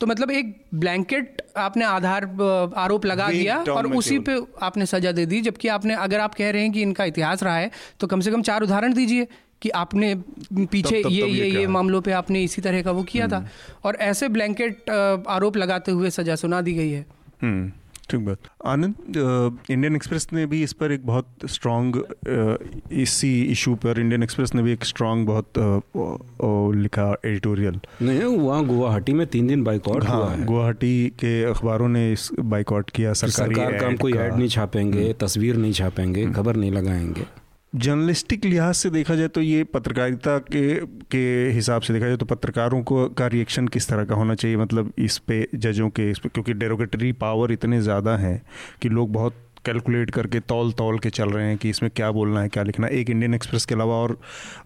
[0.00, 2.24] तो मतलब एक ब्लैंकेट आपने आधार
[2.76, 6.50] आरोप लगा दिया और उसी पे आपने सजा दे दी जबकि आपने अगर आप कह
[6.50, 9.26] रहे हैं कि इनका इतिहास रहा है तो कम से कम चार उदाहरण दीजिए
[9.62, 12.62] कि आपने पीछे तब- तब- ये तब ये ये ये हम्म। मामलों पे आपने इसी
[12.62, 13.48] तरह का वो किया था।
[13.84, 14.90] और ऐसे ब्लैंकेट
[15.28, 17.06] आरोप लगाते हुए सजा सुना दी गई है।
[17.42, 17.72] हम्म।
[18.10, 18.94] ठीक बात आनंद
[19.70, 22.02] इंडियन एक्सप्रेस ने भी इस पर एक बहुत स्ट्रॉन्ग
[22.92, 27.80] इसी इशू पर इंडियन एक्सप्रेस ने भी एक स्ट्रॉन्ग बहुत आ, ओ, अ, लिखा एडिटोरियल
[28.02, 32.30] नहीं वहाँ गुवाहाटी में तीन दिन बाइकआउट हुआ हाँ। है गुवाहाटी के अखबारों ने इस
[32.40, 36.72] बाइकआउट किया सरकारी सरकार का हम कोई ऐड नहीं छापेंगे तस्वीर नहीं छापेंगे खबर नहीं
[36.72, 37.39] लगाएँगे।
[37.72, 40.74] जर्नलिस्टिक लिहाज से देखा जाए तो ये पत्रकारिता के
[41.10, 44.56] के हिसाब से देखा जाए तो पत्रकारों को, का रिएक्शन किस तरह का होना चाहिए?
[44.56, 48.40] मतलब इस पे, जजों के, इस पे, क्योंकि डेरोगेटरी पावर इतने ज़्यादा हैं
[48.82, 52.40] कि लोग बहुत कैलकुलेट करके तौल तौल के चल रहे हैं कि इसमें क्या बोलना
[52.42, 54.18] है, क्या लिखना है। एक इंडियन एक्सप्रेस के अलावा और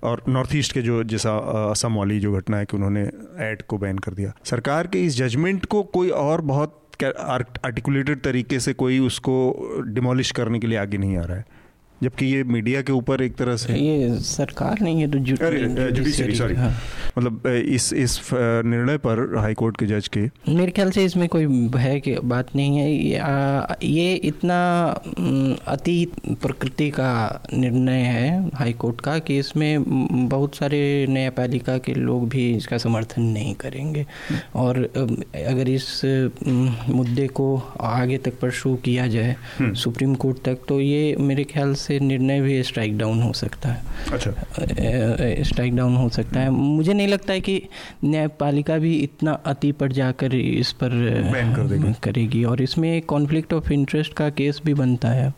[0.02, 1.36] और नॉर्थ ईस्ट के जो, जैसा,
[1.70, 3.02] असम वाली जो घटना है कि उन्होंने
[3.40, 8.60] ऐड को बैन कर दिया। सरकार के इस जजमेंट को कोई और बहुत आर्टिकुलेटेड तरीके
[8.60, 9.34] से कोई उसको
[9.86, 11.62] डिमोलिश करने के लिए आगे नहीं आ रहा है।
[12.04, 16.54] जबकि ये मीडिया के ऊपर एक तरह से ये सरकार नहीं है तो जुडिशरी सॉरी
[16.54, 16.72] हाँ।
[17.18, 21.46] मतलब इस इस निर्णय पर हाई कोर्ट के जज के मेरे ख्याल से इसमें कोई
[21.46, 24.58] भय की बात नहीं है। ये, आ, ये इतना
[25.66, 25.96] अति
[26.42, 27.12] प्रकृति का
[27.54, 33.22] निर्णय है हाई कोर्ट का कि इसमें बहुत सारे न्यायपालिका के लोग भी इसका समर्थन
[33.32, 34.06] नहीं करेंगे।
[34.54, 34.82] और
[35.46, 35.86] अगर इस
[36.88, 37.46] मुद्दे को
[37.80, 39.34] आगे तक परसू किया जाए
[39.74, 43.82] सुप्रीम कोर्ट तक तो ये मेरे ख्याल से निर्णय भी स्ट्राइक डाउन हो सकता है।
[44.12, 44.30] अच्छा।
[45.42, 47.62] स्ट्राइक डाउन हो सकता है। मुझे नहीं लगता है कि
[48.04, 50.88] न्यायपालिका भी इतना अति पर जाकर इस पर
[51.56, 55.32] कर करेगी। और इसमें कॉन्फ्लिक्ट ऑफ़ इंटरेस्ट का केस भी बनता है।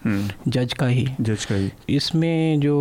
[0.49, 2.77] जज का ही। जज का ही। इसमें जो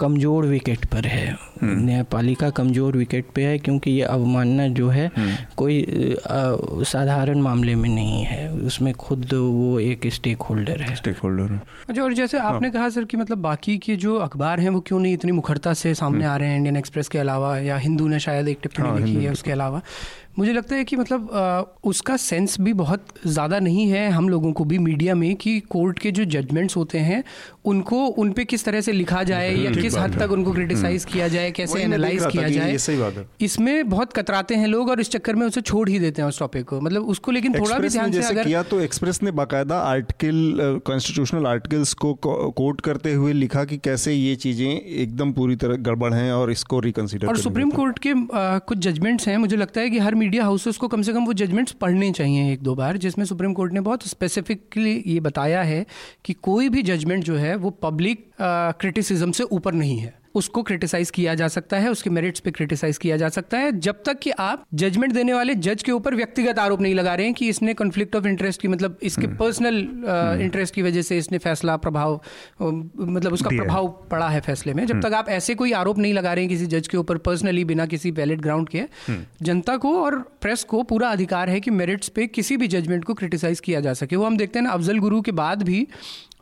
[0.00, 5.10] कमज़ोर विकेट पर है। न्यायपालिका कमज़ोर विकेट पे है क्योंकि ये अवमानना जो है
[5.56, 6.16] कोई
[6.86, 12.02] साधारण मामले में नहीं है। उसमें खुद वो एक स्टेक होल्डर है। स्टेक होल्डर अच्छा
[12.02, 15.14] और जैसे आपने कहा सर कि मतलब बाकी के जो अखबार हैं वो क्यों नहीं
[15.14, 16.56] इतनी मुखरता से सामने आ रहे हैं?
[16.56, 19.82] इंडियन एक्सप्रेस के अलावा या हिंदू ने शायद एक टिप्पणी हाँ, लिखी है उसके अलावा।
[20.38, 24.52] मुझे लगता है कि मतलब अ, उसका सेंस भी बहुत ज़्यादा नहीं है हम लोगों
[24.52, 27.22] को भी मीडिया में कि कोर्ट के जो जजमेंट्स होते हैं
[27.64, 31.28] उनको उन पे किस तरह से लिखा जाए या किस हद तक उनको क्रिटिसाइज किया
[31.28, 35.60] जाए कैसे एनालाइज किया जाए इसमें बहुत कतराते हैं लोग और इस चक्कर में उसे
[35.62, 38.44] छोड़ ही देते हैं उस टॉपिक को। मतलब उसको लेकिन थोड़ा भी ध्यान से अगर
[38.44, 44.14] किया तो एक्सप्रेस ने बाकायदा आर्टिकल कॉन्स्टिट्यूशनल आर्टिकल्स को कोट करते हुए लिखा कि कैसे
[44.14, 48.14] ये चीज़ें एकदम पूरी तरह गड़बड़ हैं और इसको रिकन्सिडर और सुप्रीम कोर्ट के
[48.66, 51.32] कुछ जजमेंट्स हैं। मुझे लगता है कि हर मीडिया हाउसेस को कम से कम वो
[51.32, 55.84] जजमेंट्स पढ़ने चाहिए एक दो बार, जिसमें सुप्रीम कोर्ट ने बहुत स्पेसिफिकली ये बताया है
[56.24, 61.10] कि कोई भी जजमेंट जो है वो पब्लिक क्रिटिसिज्म से ऊपर नहीं है। उसको क्रिटिसाइज
[61.10, 64.30] किया जा सकता है उसके मेरिट्स पे क्रिटिसाइज किया जा सकता है जब तक कि
[64.30, 67.74] आप जजमेंट देने वाले जज के ऊपर व्यक्तिगत आरोप नहीं लगा रहे हैं कि इसने
[67.74, 69.78] कॉन्फ्लिक्ट ऑफ़ इंटरेस्ट की मतलब इसके पर्सनल
[70.42, 72.20] इंटरेस्ट की वजह से इसने फैसला प्रभाव
[72.62, 76.32] मतलब उसका प्रभाव पड़ा है फैसले में। जब तक आप ऐसे कोई आरोप नहीं लगा
[76.32, 78.82] रहे हैं किसी जज के ऊपर पर्सनली बिना किसी वैलिड ग्राउंड के
[79.42, 83.14] जनता को और प्रेस को पूरा अधिकार है कि मेरिट्स पे किसी भी जजमेंट को
[83.14, 85.86] क्रिटिसाइज किया जा सके। वो हम देखते हैं ना अफजल गुरु के बाद भी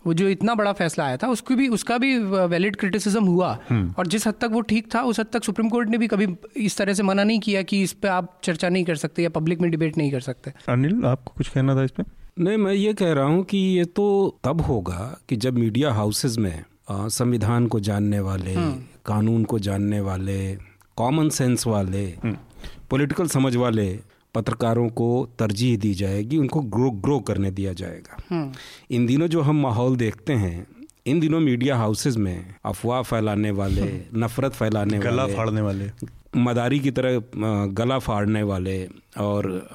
[0.06, 3.58] वो जो इतना बड़ा फैसला आया था उसकी भी उसका भी वैलिड क्रिटिसिज्म हुआ।
[3.98, 6.28] और जिस हद तक वो ठीक था उस हद तक सुप्रीम कोर्ट ने भी कभी
[6.56, 9.30] इस तरह से मना नहीं किया कि इस पर आप चर्चा नहीं कर सकते या
[9.30, 12.04] पब्लिक में डिबेट नहीं कर सकते। अनिल आपको कुछ कहना था इस पर
[12.38, 16.38] नहीं मैं ये कह रहा हूँ कि ये तो तब होगा कि जब मीडिया हाउसेज
[16.38, 18.54] में संविधान को जानने वाले
[19.06, 20.54] कानून को जानने वाले
[20.96, 22.06] कॉमन सेंस वाले
[22.90, 24.00] पॉलिटिकल समझ वाले
[24.34, 28.52] पत्रकारों को तरजीह दी जाएगी उनको ग्रो ग्रो करने दिया जाएगा।
[28.90, 30.66] इन दिनों जो हम माहौल देखते हैं
[31.06, 35.90] इन दिनों मीडिया हाउसेज में अफवाह फैलाने वाले नफरत फैलाने गला वाले फाड़ने वाले।
[36.36, 37.22] मदारी की तरह
[37.66, 38.88] गला फाड़ने वाले
[39.18, 39.68] और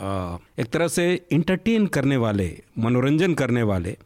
[0.59, 3.97] एक तरह से इंटरटेन करने वाले मनोरंजन करने वाले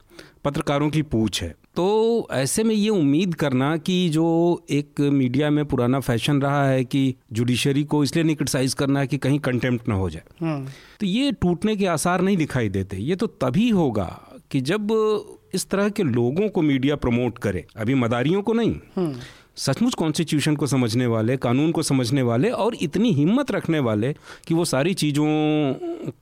[0.46, 4.26] पत्रकारों की पूछ है। तो ऐसे में ये उम्मीद करना कि जो
[4.70, 9.08] एक मीडिया में पुराना फ़ैशन रहा है कि जुडिशरी को इसलिए नहीं क्रिटिसाइज करना है
[9.08, 10.24] कि कहीं कंटेम्प्ट ना हो जाए।
[11.00, 14.10] तो ये टूटने के आसार नहीं दिखाई देते। ये तो तभी होगा
[14.52, 14.88] कि जब
[15.54, 19.14] इस तरह के लोगों को मीडिया प्रमोट करे अभी मदारियों को नहीं।
[19.58, 24.14] सचमुच कॉन्स्टिट्यूशन को समझने वाले कानून को समझने वाले और इतनी हिम्मत रखने वाले
[24.48, 25.26] कि वो सारी चीज़ों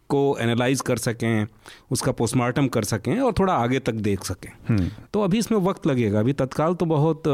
[0.10, 1.48] को एनालाइज कर सकें
[1.92, 6.20] उसका पोस्टमार्टम कर सकें और थोड़ा आगे तक देख सकें। तो अभी इसमें वक्त लगेगा।
[6.20, 7.28] अभी तत्काल तो बहुत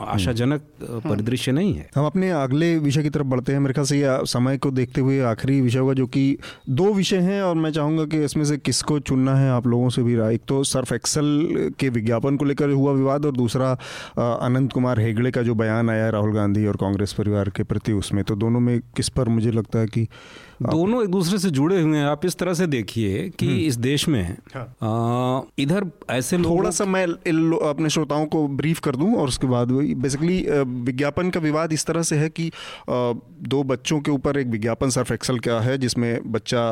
[0.00, 3.98] आशाजनक परिदृश्य नहीं है। हम अपने अगले विषय की तरफ़ बढ़ते हैं। मेरे ख्याल से
[3.98, 6.36] ये समय को देखते हुए आखिरी विषय होगा जो कि
[6.70, 10.02] दो विषय हैं और मैं चाहूँगा कि इसमें से किसको चुनना है आप लोगों से
[10.02, 13.72] भी राय। एक तो सर्फ एक्सल के विज्ञापन को लेकर हुआ विवाद और दूसरा
[14.18, 18.22] अनंत कुमार हेगड़े का जो बयान आया राहुल गांधी और कांग्रेस परिवार के प्रति उसमें।
[18.24, 20.06] तो दोनों में किस पर मुझे लगता है कि
[20.62, 24.08] दोनों एक दूसरे से जुड़े हुए हैं। आप इस तरह से देखिए कि इस देश
[24.08, 27.04] में हाँ। आ, इधर ऐसे थोड़ा सा मैं
[27.68, 30.38] अपने श्रोताओं को ब्रीफ कर दूँ और उसके बाद वही बेसिकली
[30.84, 32.50] विज्ञापन का विवाद इस तरह से है कि
[32.90, 36.64] दो बच्चों के ऊपर एक विज्ञापन सर्फ एक्सल का है जिसमें बच्चा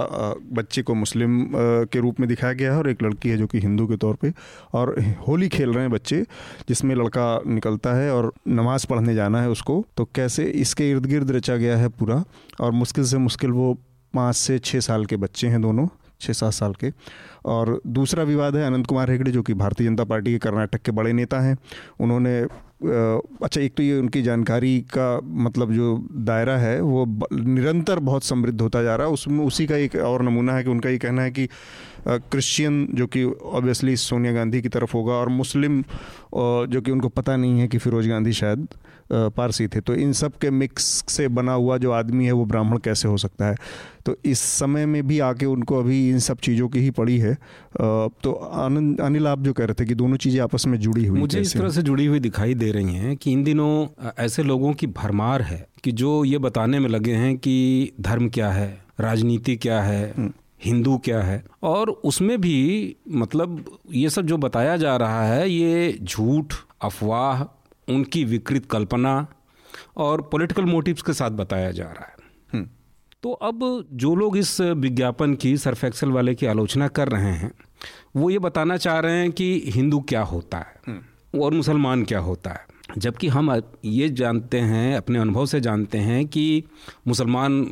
[0.53, 3.61] बच्चे को मुस्लिम के रूप में दिखाया गया है और एक लड़की है जो कि
[3.61, 4.33] हिंदू के तौर पर
[4.73, 4.95] और
[5.29, 6.23] होली खेल रहे हैं बच्चे
[6.69, 11.31] जिसमें लड़का निकलता है और नमाज़ पढ़ने जाना है उसको। तो कैसे इसके इर्द गिर्द
[11.31, 12.25] रचा गया है पूरा
[12.61, 13.76] और मुश्किल से मुश्किल वो
[14.17, 15.87] पाँच से छः साल के बच्चे हैं दोनों
[16.21, 16.91] छः सात साल के।
[17.47, 20.93] और दूसरा विवाद है अनंत कुमार हेगड़े, जो कि भारतीय जनता पार्टी के कर्नाटक के
[20.93, 21.57] बड़े नेता हैं।
[22.01, 22.41] उन्होंने
[23.45, 28.61] अच्छा एक तो ये उनकी जानकारी का मतलब जो दायरा है, वो निरंतर बहुत समृद्ध
[28.61, 31.23] होता जा रहा है। उसमें, उसी का एक और नमूना है कि उनका ये कहना
[31.23, 31.49] है कि
[32.09, 35.83] क्रिश्चियन, जो कि ऑब्वियसली सोनिया गांधी की तरफ़ होगा, और मुस्लिम
[36.67, 38.67] जो कि उनको पता नहीं है कि फिरोज गांधी शायद
[39.13, 42.79] पारसी थे। तो इन सब के मिक्स से बना हुआ जो आदमी है वो ब्राह्मण
[42.79, 43.57] कैसे हो सकता है?
[44.07, 47.35] तो इस समय में भी आके उनको अभी इन सब चीज़ों की ही पड़ी है।
[48.23, 51.21] तो आनंद अनिल आप जो कह रहे थे कि दोनों चीज़ें आपस में जुड़ी हुई
[51.21, 53.87] मुझे इस तरह से जुड़ी हुई दिखाई दे रही हैं कि इन दिनों
[54.19, 58.51] ऐसे लोगों की भरमार है कि जो ये बताने में लगे हैं कि धर्म क्या
[58.51, 58.69] है
[59.01, 60.33] राजनीति क्या है
[60.65, 65.99] हिंदू क्या है और उसमें भी मतलब ये सब जो बताया जा रहा है ये
[66.03, 67.43] झूठ अफवाह
[67.89, 69.27] उनकी विकृत कल्पना
[69.97, 72.07] और पॉलिटिकल मोटिव्स के साथ बताया जा रहा
[72.55, 72.65] है।
[73.23, 77.53] तो अब जो लोग इस विज्ञापन की सर्फ एक्सेल वाले की आलोचना कर रहे हैं
[78.17, 81.01] वो ये बताना चाह रहे हैं कि हिंदू क्या होता है
[81.35, 82.65] और मुसलमान क्या होता है।
[82.99, 83.51] जबकि हम
[83.85, 86.63] ये जानते हैं अपने अनुभव से जानते हैं कि
[87.07, 87.65] मुसलमान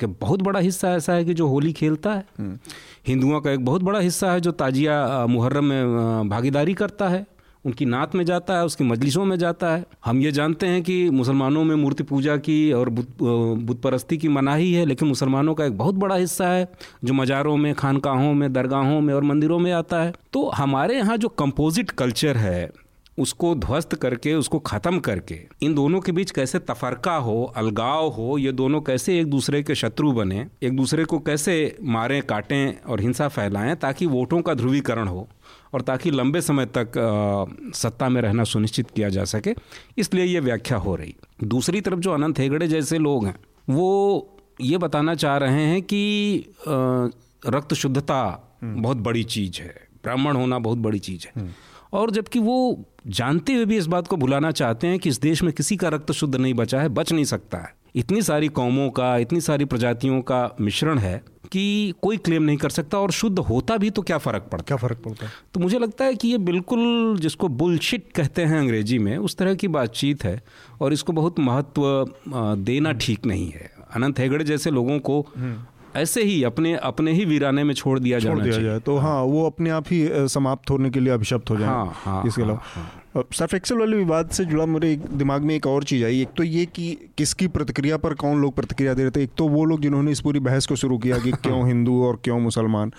[0.00, 2.24] के बहुत बड़ा हिस्सा ऐसा है कि जो होली खेलता है।
[3.06, 7.26] हिंदुओं का एक बहुत बड़ा हिस्सा है जो ताजिया मुहर्रम में भागीदारी करता है।
[7.64, 11.10] उनकी नात में जाता है, उसकी मजलिसों में जाता है। हम ये जानते हैं कि
[11.10, 15.78] मुसलमानों में मूर्ति पूजा की और बुत परस्ती की मनाही है, लेकिन मुसलमानों का एक
[15.78, 16.68] बहुत बड़ा हिस्सा है,
[17.04, 21.16] जो मज़ारों में, खानकाहों में, दरगाहों में और मंदिरों में आता है। तो हमारे यहाँ
[21.16, 22.70] जो कंपोजिट कल्चर है,
[23.18, 28.36] उसको ध्वस्त करके, उसको ख़त्म करके, इन दोनों के बीच कैसे तफरका हो, अलगाव हो,
[28.38, 33.00] ये दोनों कैसे एक दूसरे के शत्रु बने, एक दूसरे को कैसे मारें, काटें और
[33.00, 35.28] हिंसा फैलाएँ, ताकि वोटों का ध्रुवीकरण हो
[35.72, 39.54] और ताकि लंबे समय तक आ, सत्ता में रहना सुनिश्चित किया जा सके।
[39.98, 41.14] इसलिए ये व्याख्या हो रही।
[41.44, 43.36] दूसरी तरफ़ जो अनंत हेगड़े जैसे लोग हैं
[43.70, 46.72] वो ये बताना चाह रहे हैं कि आ,
[47.46, 48.22] रक्त शुद्धता
[48.64, 51.54] बहुत बड़ी चीज़ है ब्राह्मण होना बहुत बड़ी चीज़ है।
[51.92, 55.42] और जबकि वो जानते हुए भी इस बात को भुलाना चाहते हैं कि इस देश
[55.42, 58.88] में किसी का रक्त शुद्ध नहीं बचा है बच नहीं सकता है। इतनी सारी कौमों
[58.90, 61.22] का इतनी सारी प्रजातियों का मिश्रण है
[61.52, 64.64] कि कोई क्लेम नहीं कर सकता और शुद्ध होता भी तो क्या फ़र्क पड़ता?
[64.64, 65.32] क्या फ़र्क पड़ता है?
[65.54, 69.54] तो मुझे लगता है कि ये बिल्कुल जिसको बुलशिट कहते हैं अंग्रेज़ी में उस तरह
[69.54, 70.40] की बातचीत है
[70.80, 71.82] और इसको बहुत महत्व
[72.58, 75.24] देना ठीक नहीं है। अनंत हेगड़े जैसे लोगों को
[75.96, 78.96] ऐसे ही अपने अपने ही वीराने में छोड़ दिया छोड़ जाना दिया चाहिए। जाए। तो
[78.96, 82.42] हाँ वो अपने आप ही समाप्त होने के लिए अभिशप्त हो जाए। हाँ, हाँ, इसके
[82.42, 86.04] अलावा हाँ, अलावा सर्फ एक्सेल वाले विवाद से जुड़ा मेरे दिमाग में एक और चीज़
[86.04, 89.22] आई। एक तो ये कि किसकी प्रतिक्रिया पर कौन लोग प्रतिक्रिया दे रहे थे?
[89.22, 92.20] एक तो वो लोग जिन्होंने इस पूरी बहस को शुरू किया कि क्यों हिंदू और
[92.24, 92.92] क्यों मुसलमान।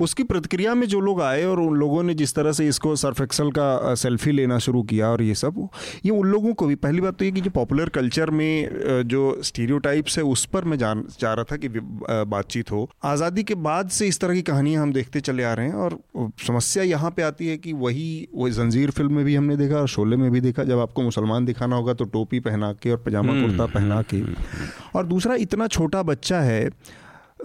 [0.00, 3.20] उसकी प्रतिक्रिया में जो लोग आए और उन लोगों ने जिस तरह से इसको सर्फ
[3.20, 5.68] एक्सल का सेल्फी लेना शुरू किया और ये सब
[6.04, 9.22] ये उन लोगों को भी पहली बात तो ये कि जो पॉपुलर कल्चर में जो
[9.42, 13.88] स्टीरियोटाइप्स है उस पर मैं जान चाह रहा था कि बातचीत हो। आज़ादी के बाद
[13.90, 15.98] से इस तरह की कहानियाँ हम देखते चले आ रहे हैं और
[16.46, 19.88] समस्या यहाँ पे आती है कि वही वो जंजीर फ़िल्म में भी हमने देखा और
[19.88, 23.40] शोले में भी देखा। जब आपको मुसलमान दिखाना होगा तो टोपी पहना के और पजामा
[23.40, 24.22] कुर्ता पहना के।
[24.94, 26.68] और दूसरा इतना छोटा बच्चा है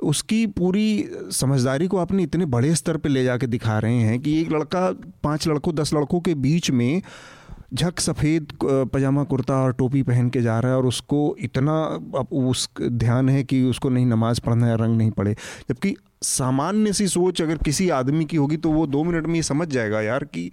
[0.03, 4.39] उसकी पूरी समझदारी को आपने इतने बड़े स्तर पे ले जाके दिखा रहे हैं कि
[4.41, 4.91] एक लड़का,
[5.23, 7.01] पाँच लड़कों, दस लड़कों के बीच में
[7.73, 11.73] झक सफ़ेद पजामा, कुर्ता और टोपी पहन के जा रहा है और उसको इतना,
[12.19, 15.35] अब उस ध्यान है कि उसको नहीं, नमाज़ पढ़ना है, रंग नहीं पड़े।
[15.69, 19.43] जबकि सामान्य सी सोच अगर किसी आदमी की होगी तो वो दो मिनट में ये
[19.43, 20.51] समझ जाएगा, यार, कि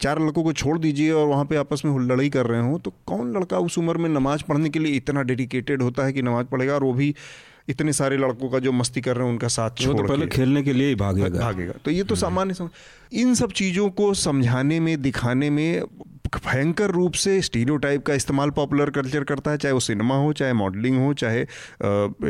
[0.00, 2.92] चार लड़कों को छोड़ दीजिए और वहाँ पे आपस में लड़ाई कर रहे हो तो
[3.06, 6.46] कौन लड़का उस उम्र में नमाज़ पढ़ने के लिए इतना डेडिकेटेड होता है कि नमाज़
[6.46, 7.14] पढ़ेगा और वो भी
[7.68, 10.36] इतने सारे लड़कों का जो मस्ती कर रहे हैं उनका साथ छोड़ तो पहले के।
[10.36, 12.70] खेलने के लिए ही भागेगा भागेगा तो ये तो सामान्य समझ
[13.12, 15.82] इन सब चीज़ों को समझाने में दिखाने में
[16.36, 20.52] भयंकर रूप से स्टीरियोटाइप का इस्तेमाल पॉपुलर कल्चर करता है, चाहे वो सिनेमा हो, चाहे
[20.52, 21.40] मॉडलिंग हो, चाहे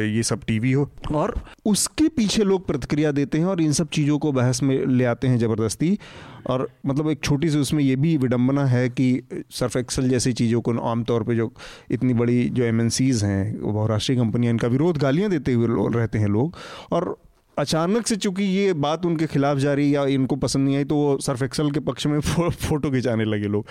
[0.08, 1.34] ये सब टीवी हो। और
[1.66, 5.28] उसके पीछे लोग प्रतिक्रिया देते हैं और इन सब चीज़ों को बहस में ले आते
[5.28, 5.98] हैं ज़बरदस्ती।
[6.46, 10.60] और मतलब एक छोटी सी उसमें ये भी विडंबना है कि सर्फ एक्सल जैसी चीज़ों
[10.60, 11.52] को आमतौर पे जो
[11.90, 16.56] इतनी बड़ी जो एम हैं बहुराष्ट्रीय कंपनियाँ, इनका विरोध गालियाँ देते हुए रहते हैं लोग।
[16.92, 17.16] और
[17.58, 20.96] अचानक से चूँकि ये बात उनके खिलाफ जा रही या इनको पसंद नहीं आई तो
[20.96, 23.66] वो सर्फ एक्सल के पक्ष में फो, फ़ोटो खिंचाने लगे लोग।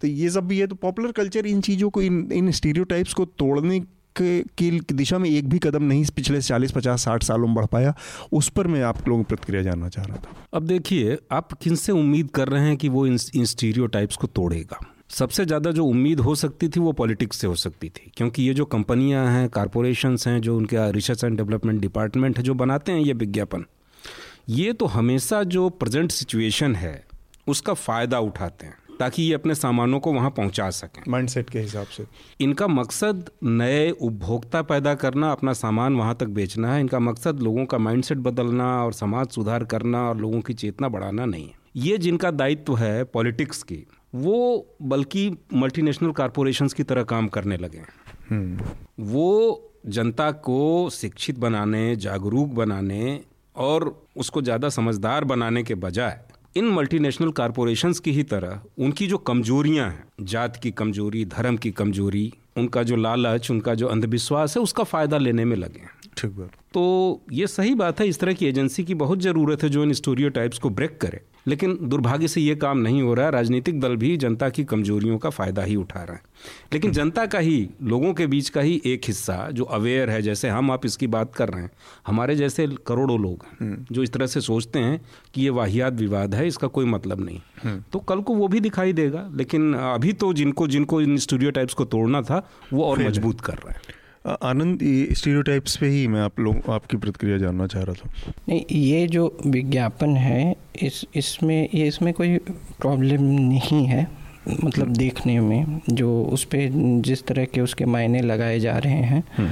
[0.00, 3.24] तो ये सब भी है तो पॉपुलर कल्चर इन चीज़ों को इन इन स्टीरियोटाइप्स को
[3.24, 3.80] तोड़ने
[4.16, 7.66] के की दिशा में एक भी कदम नहीं पिछले चालीस पचास साठ सालों में बढ़
[7.66, 7.94] पाया।
[8.32, 11.74] उस पर मैं आप लोगों की प्रतिक्रिया जानना चाह रहा था। अब देखिए आप किन
[11.74, 14.80] से उम्मीद कर रहे हैं कि वो इन, इन स्टीरियोटाइप्स को तोड़ेगा?
[15.10, 18.54] सबसे ज़्यादा जो उम्मीद हो सकती थी वो पॉलिटिक्स से हो सकती थी क्योंकि ये
[18.54, 23.00] जो कंपनियाँ हैं कॉरपोरेशंस हैं जो उनके रिसर्च एंड डेवलपमेंट डिपार्टमेंट है जो बनाते हैं
[23.00, 23.64] ये विज्ञापन
[24.48, 27.04] ये तो हमेशा जो प्रेजेंट सिचुएशन है
[27.46, 31.86] उसका फ़ायदा उठाते हैं ताकि ये अपने सामानों को वहाँ पहुँचा सकें। माइंडसेट के हिसाब
[31.86, 32.04] से।
[32.40, 37.64] इनका मकसद नए उपभोक्ता पैदा करना अपना सामान वहाँ तक बेचना है इनका मकसद लोगों
[37.64, 41.98] का माइंडसेट बदलना और समाज सुधार करना और लोगों की चेतना बढ़ाना नहीं है। ये
[41.98, 47.82] जिनका दायित्व है पॉलिटिक्स की वो बल्कि मल्टीनेशनल कॉरपोरेशंस की तरह काम करने लगे
[49.02, 53.20] वो जनता को शिक्षित बनाने जागरूक बनाने
[53.56, 56.20] और उसको ज़्यादा समझदार बनाने के बजाय
[56.56, 61.70] इन मल्टीनेशनल कॉरपोरेशंस की ही तरह उनकी जो कमजोरियाँ हैं जात की कमज़ोरी धर्म की
[61.70, 65.80] कमज़ोरी उनका जो लालच उनका जो अंधविश्वास है उसका फ़ायदा लेने में लगे
[66.16, 69.68] ठीक बात। तो ये सही बात है इस तरह की एजेंसी की बहुत ज़रूरत है
[69.68, 73.26] जो इन स्टोरियो टाइप्स को ब्रेक करे। लेकिन दुर्भाग्य से ये काम नहीं हो रहा।
[73.26, 76.22] है राजनीतिक दल भी जनता की कमजोरियों का फ़ायदा ही उठा रहे हैं।
[76.72, 80.48] लेकिन जनता का ही लोगों के बीच का ही एक हिस्सा जो अवेयर है जैसे
[80.48, 81.70] हम आप इसकी बात कर रहे हैं
[82.06, 85.00] हमारे जैसे करोड़ों लोग हैं जो इस तरह से सोचते हैं
[85.34, 88.92] कि ये वाहियात विवाद है इसका कोई मतलब नहीं। तो कल को वो भी दिखाई
[88.92, 93.40] देगा लेकिन अभी तो जिनको जिनको इन स्टूडियो टाइप्स को तोड़ना था वो और मज़बूत
[93.40, 94.78] कर रहे हैं। आनंद
[95.12, 99.26] स्टीरियोटाइप्स पे ही मैं आप लोग आपकी प्रतिक्रिया जानना चाह रहा था नहीं ये जो
[99.46, 102.36] विज्ञापन है इस इसमें ये इसमें कोई
[102.80, 104.06] प्रॉब्लम नहीं है
[104.48, 109.22] मतलब देखने में जो उस पर जिस तरह के उसके मायने लगाए जा रहे हैं
[109.36, 109.50] हम्म।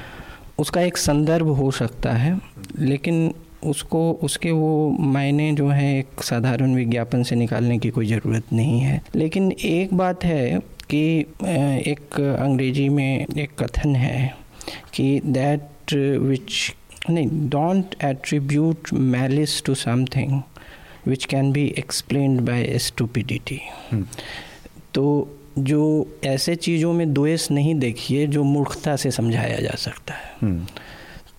[0.58, 2.38] उसका एक संदर्भ हो सकता है
[2.80, 3.32] लेकिन
[3.64, 8.80] उसको उसके वो मायने जो है एक साधारण विज्ञापन से निकालने की कोई ज़रूरत नहीं
[8.80, 10.58] है लेकिन एक बात है
[10.90, 11.04] कि
[11.86, 14.43] एक अंग्रेज़ी में एक कथन है
[14.94, 16.74] कि दैट विच
[17.10, 20.42] नहीं don't attribute malice to something
[21.06, 23.60] which can be explain by stupidity
[24.94, 30.32] तो जो ऐसे चीज़ों में द्वेष नहीं देखिए जो मूर्खता से समझाया जा सकता है।
[30.44, 30.60] Hmm.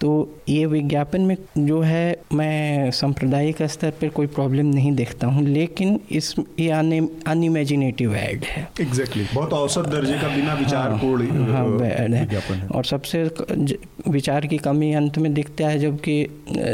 [0.02, 5.44] तो ये विज्ञापन में जो है मैं सांप्रदायिक स्तर पर कोई प्रॉब्लम नहीं देखता हूँ
[5.44, 9.36] लेकिन इस ये अनइमेजिनेटिव एड है। Exactly exactly.
[9.36, 13.32] बहुत औसत दर्जे का बिना विचार हाँ, पूर्ण हाँ, है और सबसे
[14.10, 16.28] विचार की कमी अंत में दिखता है जबकि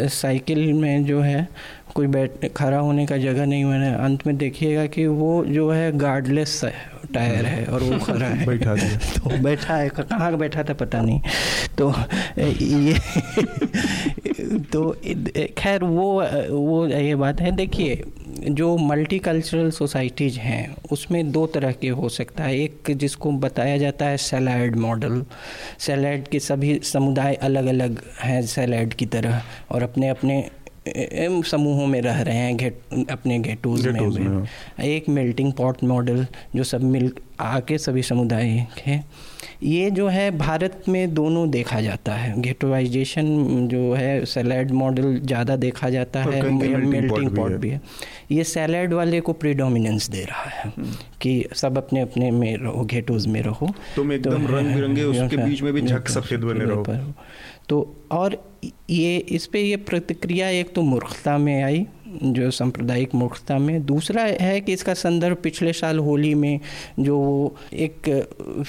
[0.09, 1.49] साइकिल में जो है
[1.95, 5.91] कोई बैठ खड़ा होने का जगह नहीं मैंने अंत में देखिएगा कि वो जो है
[5.97, 6.73] गार्डलेस है
[7.13, 11.01] टायर है और वो खड़ा है। बैठा दिया। तो बैठा है कहाँ बैठा था पता
[11.01, 11.21] नहीं।
[11.77, 11.93] तो
[12.61, 12.93] ये
[14.73, 14.91] तो
[15.57, 18.03] खैर वो वो ये बात है देखिए
[18.49, 24.05] जो मल्टीकल्चरल सोसाइटीज़ हैं उसमें दो तरह के हो सकता है। एक जिसको बताया जाता
[24.05, 25.23] है सैलड मॉडल
[25.79, 30.43] सैलड के सभी समुदाय अलग अलग हैं सैलड की तरह और अपने अपने
[31.43, 36.25] समूहों में रह रहे हैं घेट अपने घेटूज में, में। हाँ। एक मेल्टिंग पॉट मॉडल
[36.55, 38.47] जो सब मिल आके सभी समुदाय
[38.85, 39.05] हैं।
[39.63, 45.55] ये जो है भारत में दोनों देखा जाता है। घेटोवाइजेशन जो है सैलड मॉडल ज़्यादा
[45.55, 47.81] देखा जाता है मेल्टिंग पॉट भी है।
[48.31, 52.85] ये सैलड वाले को प्रीडोमिनेंस दे रहा है हम्म। कि सब अपने अपने में रहो
[52.85, 56.65] घेटोज में रहो। तुम एकदम तो, रंग बिरंगे उसके बीच में भी झक सफ़ेद बने
[56.65, 57.13] रहो।
[57.69, 58.50] तो और
[58.89, 61.85] ये इस पे ये प्रतिक्रिया एक तो मूर्खता में आई
[62.23, 66.59] जो सांप्रदायिक मूर्खता में। दूसरा है कि इसका संदर्भ पिछले साल होली में
[66.99, 68.27] जो एक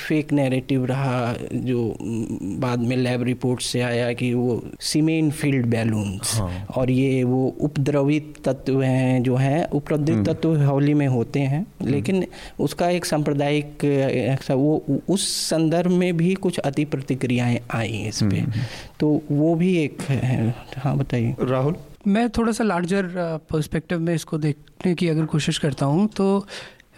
[0.08, 1.96] फेक नैरेटिव रहा जो
[2.42, 7.56] बाद में लैब रिपोर्ट से आया कि वो सीमेन फ़ील्ड बैलून्स हाँ। और ये वो
[7.60, 12.26] उपद्रवित तत्व हैं जो हैं उपद्रवित हम्म। तत्व होली में होते हैं। हम्म। लेकिन
[12.60, 18.52] उसका एक सांप्रदायिक वो उस संदर्भ में भी कुछ अति प्रतिक्रियाएँ आई इस पर हम्म,
[19.00, 21.76] तो वो भी एक है। हाँ बताइए। राहुल?
[22.06, 23.10] मैं थोड़ा सा लार्जर
[23.50, 26.46] पर्सपेक्टिव में इसको देखने की अगर कोशिश करता हूँ तो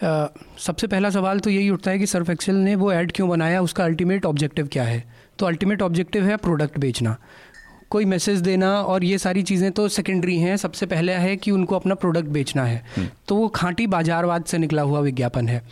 [0.05, 0.27] आ,
[0.59, 3.61] सबसे पहला सवाल तो यही उठता है कि सर्फ एक्सेल ने वो ऐड क्यों बनाया
[3.63, 5.05] उसका अल्टीमेट ऑब्जेक्टिव क्या है?
[5.39, 7.17] तो अल्टीमेट ऑब्जेक्टिव है प्रोडक्ट बेचना।
[7.91, 11.77] कोई मैसेज देना और ये सारी चीज़ें तो सेकेंडरी हैं। सबसे पहले है कि उनको
[11.77, 15.63] अपना प्रोडक्ट बेचना है। हम्म। तो वो खांटी बाजारवाद से निकला हुआ विज्ञापन है।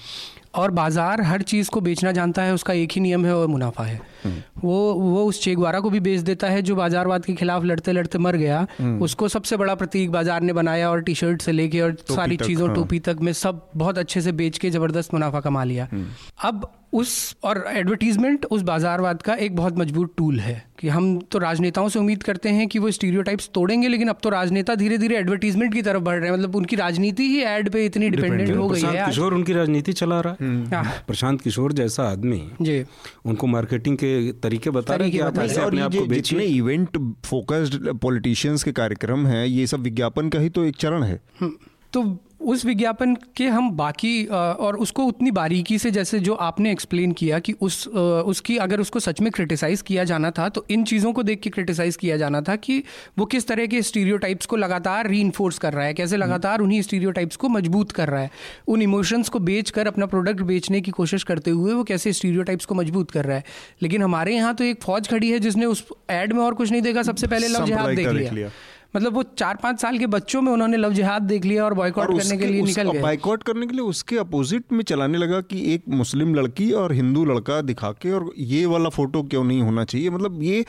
[0.54, 3.84] और बाज़ार हर चीज़ को बेचना जानता है उसका एक ही नियम है और मुनाफा
[3.84, 7.64] है हम्म। वो वो उस चेगवारा को भी बेच देता है जो बाजारवाद के खिलाफ
[7.64, 11.42] लड़ते लड़ते मर गया हम्म। उसको सबसे बड़ा प्रतीक बाज़ार ने बनाया और टी शर्ट
[11.42, 14.70] से लेके और सारी चीज़ों हाँ। टोपी तक में सब बहुत अच्छे से बेच के
[14.70, 16.06] ज़बरदस्त मुनाफा कमा लिया हम्म।
[16.40, 21.38] अब उस और एडवर्टीजमेंट उस बाजारवाद का एक बहुत मज़बूत टूल है कि हम तो
[21.38, 25.16] राजनेताओं से उम्मीद करते हैं कि वो स्टीरियोटाइप्स तोड़ेंगे लेकिन अब तो राजनेता धीरे धीरे
[25.16, 28.68] एडवर्टीजमेंट की तरफ़ बढ़ रहे हैं। मतलब उनकी राजनीति ही एड पे इतनी डिपेंडेंट हो।
[28.68, 32.84] गई है किशोर उनकी राजनीति चला रहा है। हाँ, प्रशांत किशोर जैसा आदमी जी।
[33.24, 39.66] उनको मार्केटिंग के तरीके बता रहे हैं जितने इवेंट फोकस्ड पॉलिटिशियंस के कार्यक्रम हैं ये
[39.66, 41.52] सब विज्ञापन का ही तो एक चरण है। हम्म,
[41.92, 42.02] तो
[42.42, 47.38] उस विज्ञापन के हम बाकी और उसको उतनी बारीकी से जैसे जो आपने एक्सप्लेन किया
[47.38, 51.22] कि उस उसकी अगर उसको सच में क्रिटिसाइज़ किया जाना था तो इन चीज़ों को
[51.22, 52.82] देख के क्रिटिसाइज़ किया जाना था कि
[53.18, 57.36] वो किस तरह के स्टीरियोटाइप्स को लगातार री कर रहा है कैसे लगातार उन्हीं स्टीरियोटाइप्स
[57.36, 58.30] को मज़बूत कर रहा है
[58.68, 62.64] उन इमोशंस को बेच कर अपना प्रोडक्ट बेचने की कोशिश करते हुए वो कैसे स्टीरियोटाइप्स
[62.64, 63.44] को मज़बूत कर रहा है।
[63.82, 66.82] लेकिन हमारे यहाँ तो एक फौज खड़ी है जिसने उस एड में और कुछ नहीं
[66.82, 68.50] देखा सबसे पहले लव जिहाद देख सांप्रदायिकता लिया, देख लिया।
[68.96, 72.08] मतलब वो चार पाँच साल के बच्चों में उन्होंने लव जिहाद देख लिया और बॉयकॉट
[72.08, 75.74] करने के लिए निकल गए। बाइकआउट करने के लिए उसके अपोजिट में चलाने लगा कि
[75.74, 79.84] एक मुस्लिम लड़की और हिंदू लड़का दिखा के और ये वाला फ़ोटो क्यों नहीं होना
[79.84, 80.10] चाहिए?
[80.10, 80.64] मतलब ये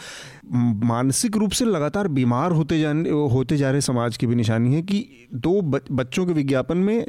[0.86, 4.82] मानसिक रूप से लगातार बीमार होते जाने होते जा रहे समाज की भी निशानी है
[4.82, 5.62] कि दो
[5.92, 7.06] बच्चों के विज्ञापन में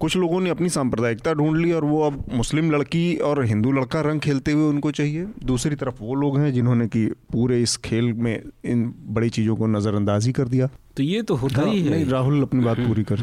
[0.00, 4.00] कुछ लोगों ने अपनी सांप्रदायिकता ढूंढ ली और वो अब मुस्लिम लड़की और हिंदू लड़का
[4.00, 8.12] रंग खेलते हुए उनको चाहिए। दूसरी तरफ़ वो लोग हैं जिन्होंने कि पूरे इस खेल
[8.12, 12.08] में इन बड़ी चीज़ों को नज़रअंदाजी ही कर दिया तो ये तो होता ही है
[12.08, 13.18] राहुल अपनी बात पूरी कर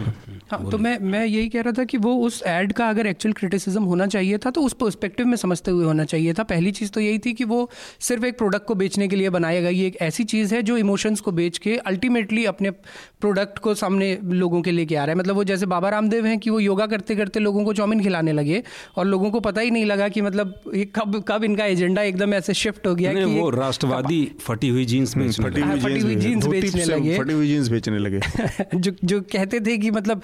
[0.52, 3.34] हाँ तो मैं मैं यही कह रहा था कि वो उस एड का अगर एक्चुअल
[3.34, 6.92] क्रिटिसिज्म होना चाहिए था तो उस पर्सपेक्टिव में समझते हुए होना चाहिए था। पहली चीज़
[6.92, 7.70] तो यही थी कि वो
[8.00, 10.78] सिर्फ़ एक प्रोडक्ट को बेचने के लिए बनाया गया। ये एक ऐसी चीज़ है जो
[10.78, 15.20] इमोशंस को बेच के अल्टीमेटली अपने प्रोडक्ट को सामने लोगों के लेके आ रहा है।
[15.20, 18.32] मतलब वो जैसे बाबा रामदेव हैं कि वो योगा करते करते लोगों को चाउमीन खिलाने
[18.32, 18.64] लगे
[18.96, 22.34] और लोगों को पता ही नहीं लगा कि मतलब ये कब कब इनका एजेंडा एकदम
[22.34, 26.48] ऐसे शिफ्ट हो गया कि वो राष्ट्रवादी फटी हुई जीन्स बेचने फटी हाँ, हुई जीन्स
[26.48, 28.20] बेचने लगे। फटी जीन्स बेचने लगे।
[28.76, 30.22] जो जो कहते थे कि मतलब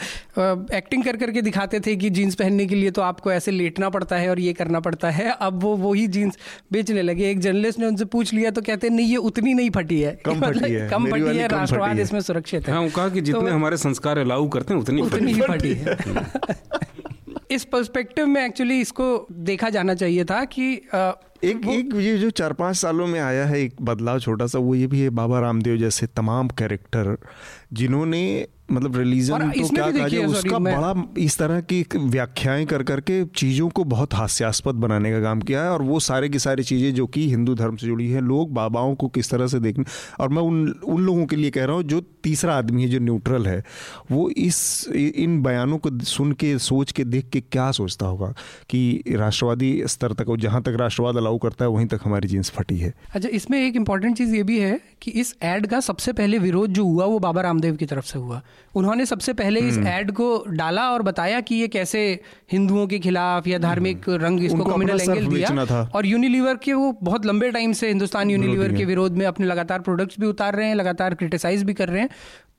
[0.74, 4.16] एक्टिंग कर करके दिखाते थे कि जीन्स पहनने के लिए तो आपको ऐसे लेटना पड़ता
[4.16, 6.38] है और ये करना पड़ता है। अब वो वही जीन्स
[6.72, 10.02] बेचने लगे। एक जर्नलिस्ट ने उनसे पूछ लिया तो कहते नहीं ये उतनी नहीं फटी
[10.02, 13.22] है। कम फटी मतलब है, कम फटी है राष्ट्रवाद इसमें सुरक्षित है। हाँ कहा कि
[13.22, 15.98] जितने तो हमारे संस्कार अलाउ करते हैं उतनी उतनी ही फटी फटी है।
[17.52, 21.12] इस पर्सपेक्टिव में एक्चुअली इसको देखा जाना चाहिए था कि आ,
[21.44, 24.76] एक एक ये जो चार पाँच सालों में आया है एक बदलाव छोटा सा वो
[24.76, 27.18] ये भी है बाबा रामदेव जैसे तमाम कैरेक्टर
[27.74, 28.24] जिन्होंने
[28.72, 33.70] मतलब रिलीजन तो क्या कहा जाए उसका बड़ा इस तरह की व्याख्याएँ कर करके चीज़ों
[33.70, 37.08] को बहुत हास्यास्पद बनाने का काम किया है और वो सारे की सारी चीज़ें जो
[37.08, 39.86] कि हिंदू धर्म से जुड़ी हैं लोग बाबाओं को किस तरह से देखने
[40.20, 43.00] और मैं उन उन लोगों के लिए कह रहा हूँ जो तीसरा आदमी है जो
[43.00, 43.64] न्यूट्रल है
[44.12, 48.34] वो इस इन बयानों को सुन के सोच के देख के क्या सोचता होगा
[48.70, 52.78] कि राष्ट्रवादी स्तर तक जहाँ तक राष्ट्रवाद अलाउ करता है वहीं तक हमारी जींस फटी
[52.78, 56.40] है। अच्छा इसमें एक इंपॉर्टेंट चीज़ ये भी है कि इस एड का सबसे पहले
[56.40, 58.42] विरोध जो हुआ वो बाबा रामदेव की तरफ़ से हुआ।
[58.76, 62.02] उन्होंने सबसे पहले इस हम्म। एड को डाला और बताया कि ये कैसे
[62.52, 66.92] हिंदुओं के खिलाफ या धार्मिक रंग इसको हम्म। कम्युनल एंगल दिया और यूनिलीवर के वो
[67.02, 70.68] बहुत लंबे टाइम से हिंदुस्तान यूनिलीवर के विरोध में अपने लगातार प्रोडक्ट्स भी उतार रहे
[70.68, 72.10] हैं लगातार क्रिटिसाइज भी कर रहे हैं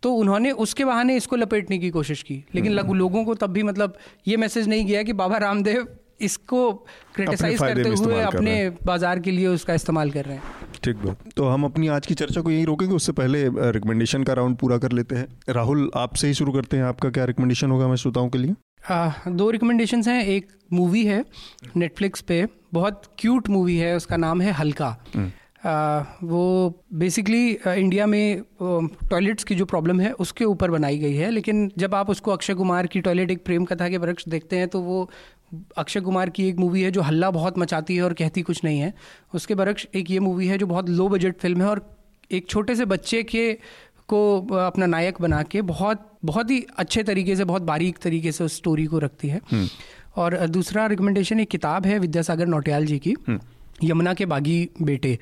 [0.03, 3.62] तो उन्होंने उसके बहाने इसको लपेटने की कोशिश की लेकिन हम्म। लोगों को तब भी
[3.62, 3.96] मतलब
[4.28, 5.86] ये मैसेज नहीं गया कि बाबा रामदेव
[6.20, 6.72] इसको
[7.14, 8.54] क्रिटिसाइज करते हुए अपने
[8.86, 10.42] बाज़ार के लिए उसका इस्तेमाल कर रहे हैं।
[10.84, 14.32] ठीक बात। तो हम अपनी आज की चर्चा को यहीं रोकेंगे उससे पहले रिकमेंडेशन का
[14.32, 17.88] राउंड पूरा कर लेते हैं। राहुल आपसे ही शुरू करते हैं। आपका क्या रिकमेंडेशन होगा
[17.88, 18.54] मैं श्रोताओं के लिए?
[18.90, 21.24] आ, दो रिकमेंडेशन हैं। एक मूवी है
[21.76, 25.26] नेटफ्लिक्स पे बहुत क्यूट मूवी है उसका नाम है हल्का। आ,
[26.24, 31.70] वो बेसिकली इंडिया में टॉयलेट्स की जो प्रॉब्लम है उसके ऊपर बनाई गई है। लेकिन
[31.78, 34.80] जब आप उसको अक्षय कुमार की टॉयलेट एक प्रेम कथा के वृक्ष देखते हैं तो
[34.80, 35.08] वो
[35.76, 38.78] अक्षय कुमार की एक मूवी है जो हल्ला बहुत मचाती है और कहती कुछ नहीं
[38.80, 38.92] है।
[39.34, 41.86] उसके बरक्ष एक ये मूवी है जो बहुत लो बजट फ़िल्म है और
[42.30, 43.52] एक छोटे से बच्चे के
[44.08, 44.20] को
[44.56, 48.56] अपना नायक बना के बहुत बहुत ही अच्छे तरीके से बहुत बारीक तरीके से उस
[48.56, 49.40] स्टोरी को रखती है।
[50.16, 53.14] और दूसरा रिकमेंडेशन एक किताब है विद्यासागर नौटियाल जी की।
[53.84, 55.18] यमुना के बागी बेटे।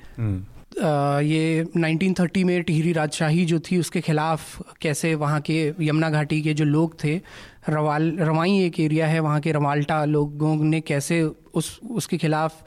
[0.82, 6.42] आ, ये 1930 में टिहरी राजशाही जो थी उसके खिलाफ कैसे वहाँ के यमुना घाटी
[6.42, 7.20] के जो लोग थे
[7.68, 11.22] रवाल रवाई एक एरिया है वहाँ के रवाल्टा लोगों ने कैसे
[11.54, 12.64] उस उसके खिलाफ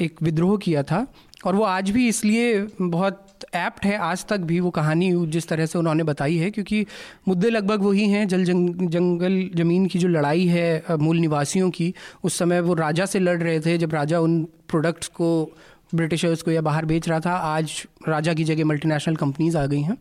[0.00, 1.14] एक विद्रोह किया था।
[1.46, 5.66] और वो आज भी इसलिए बहुत एप्ट है। आज तक भी वो कहानी जिस तरह
[5.66, 6.86] से उन्होंने बताई है क्योंकि
[7.28, 11.94] मुद्दे लगभग वही हैं। जल जंग, जंगल ज़मीन की जो लड़ाई है मूल निवासियों की
[12.24, 15.56] उस समय वो राजा से लड़ रहे थे जब राजा उन प्रोडक्ट्स को
[15.94, 19.80] ब्रिटिशर्स को या बाहर बेच रहा था। आज राजा की जगह मल्टीनेशनल कंपनीज़ आ गई
[19.80, 19.96] हैं।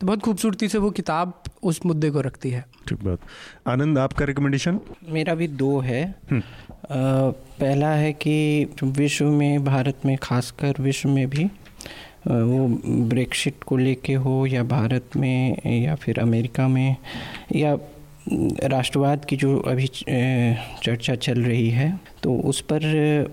[0.00, 3.18] तो बहुत खूबसूरती से वो किताब उस मुद्दे को रखती है। ठीक बात।
[3.66, 6.42] आनंद आपका रिकमेंडेशन मेरा भी दो है। अ,
[7.60, 11.50] पहला है कि विश्व में भारत में खासकर विश्व में भी
[12.26, 12.66] वो
[13.08, 16.96] ब्रेक्सिट को लेके हो या भारत में या फिर अमेरिका में
[17.56, 17.76] या
[18.28, 21.88] राष्ट्रवाद की जो अभी चर्चा चल रही है
[22.22, 22.82] तो उस पर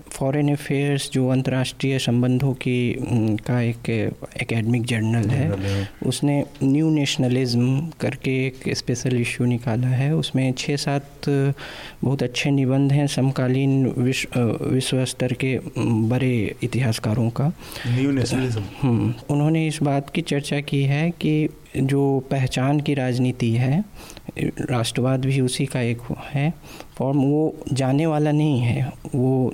[0.08, 2.96] फॉरेन अफेयर्स जो अंतर्राष्ट्रीय संबंधों की
[3.46, 3.88] का एक
[4.42, 11.28] एकेडमिक जर्नल है उसने न्यू नेशनलिज्म करके एक स्पेशल इशू निकाला है। उसमें छः सात
[12.04, 15.58] बहुत अच्छे निबंध हैं समकालीन विश्व विश्व स्तर के
[16.10, 17.52] बड़े इतिहासकारों का।
[17.88, 23.50] न्यू नेशनलिज्म हम्म, उन्होंने इस बात की चर्चा की है कि जो पहचान की राजनीति
[23.52, 23.84] है
[24.70, 26.52] राष्ट्रवाद भी उसी का एक है
[26.98, 29.52] फॉर्म वो जाने वाला नहीं है वो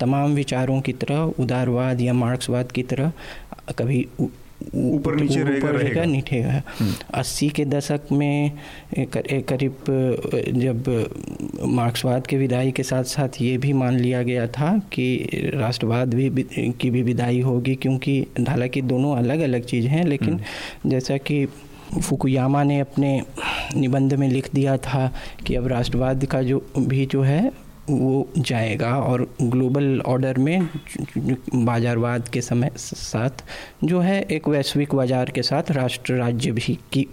[0.00, 3.12] तमाम विचारों की तरह उदारवाद या मार्क्सवाद की तरह
[3.78, 4.06] कभी
[4.74, 8.58] ऊपर नीचे रहेगा रहेगा नीचे हम्म। अस्सी के दशक में
[8.98, 9.84] करीब
[10.56, 10.88] जब
[11.70, 16.44] मार्क्सवाद के विदाई के साथ साथ ये भी मान लिया गया था कि राष्ट्रवाद भी
[16.72, 21.46] की भी विदाई होगी क्योंकि हालाँकि दोनों अलग अलग चीज़ हैं लेकिन हम्म। जैसा कि
[21.98, 23.20] फुकुयामा ने अपने
[23.76, 25.10] निबंध में लिख दिया था
[25.46, 27.50] कि अब राष्ट्रवाद का जो भी जो है
[27.92, 30.68] वो जाएगा और ग्लोबल ऑर्डर में
[31.56, 33.44] बाजारवाद के समय साथ
[33.84, 37.06] जो है एक वैश्विक बाज़ार के साथ राष्ट्र राज्य भी की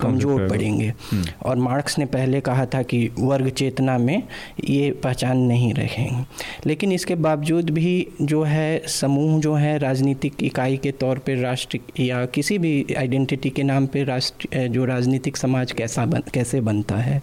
[0.00, 4.22] कमज़ोर पड़ेंगे हम्म। और मार्क्स ने पहले कहा था कि वर्ग चेतना में
[4.64, 6.24] ये पहचान नहीं रहेंगे
[6.66, 11.80] लेकिन इसके बावजूद भी जो है समूह जो है राजनीतिक इकाई के तौर पर राष्ट्र
[12.00, 16.96] या किसी भी आइडेंटिटी के नाम पर राष्ट्र जो राजनीतिक समाज कैसा बन कैसे बनता
[16.98, 17.22] है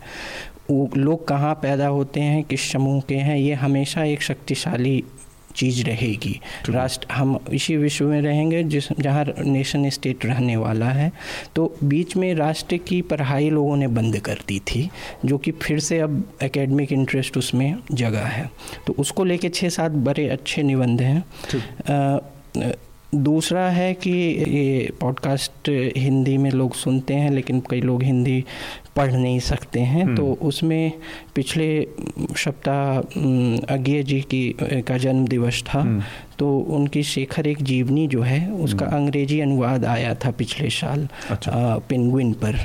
[0.72, 5.04] लोग कहाँ पैदा होते हैं किस समूह के हैं ये हमेशा एक शक्तिशाली
[5.56, 6.40] चीज़ रहेगी।
[6.70, 11.12] राष्ट्र हम इसी विश्व में रहेंगे जिस जहाँ नेशन स्टेट रहने वाला है।
[11.56, 14.90] तो बीच में राष्ट्र की पढ़ाई लोगों ने बंद कर दी थी
[15.26, 18.50] जो कि फिर से अब एकेडमिक इंटरेस्ट उसमें जगह है।
[18.88, 21.24] तो उसको लेके छः सात बड़े अच्छे निबंध हैं।
[23.16, 28.44] दूसरा है कि ये पॉडकास्ट हिंदी में लोग सुनते हैं लेकिन कई लोग हिंदी
[28.96, 30.92] पढ़ नहीं सकते हैं तो हम्म। उसमें
[31.36, 31.66] पिछले
[32.38, 32.98] सप्ताह
[33.74, 36.04] अज्ञे जी की का जन्म दिवस था हम्म।
[36.40, 41.08] तो उनकी शेखर एक जीवनी जो है उसका हम्म। अंग्रेज़ी अनुवाद आया था पिछले साल
[41.32, 42.58] अच्छा। पेंगुइन पर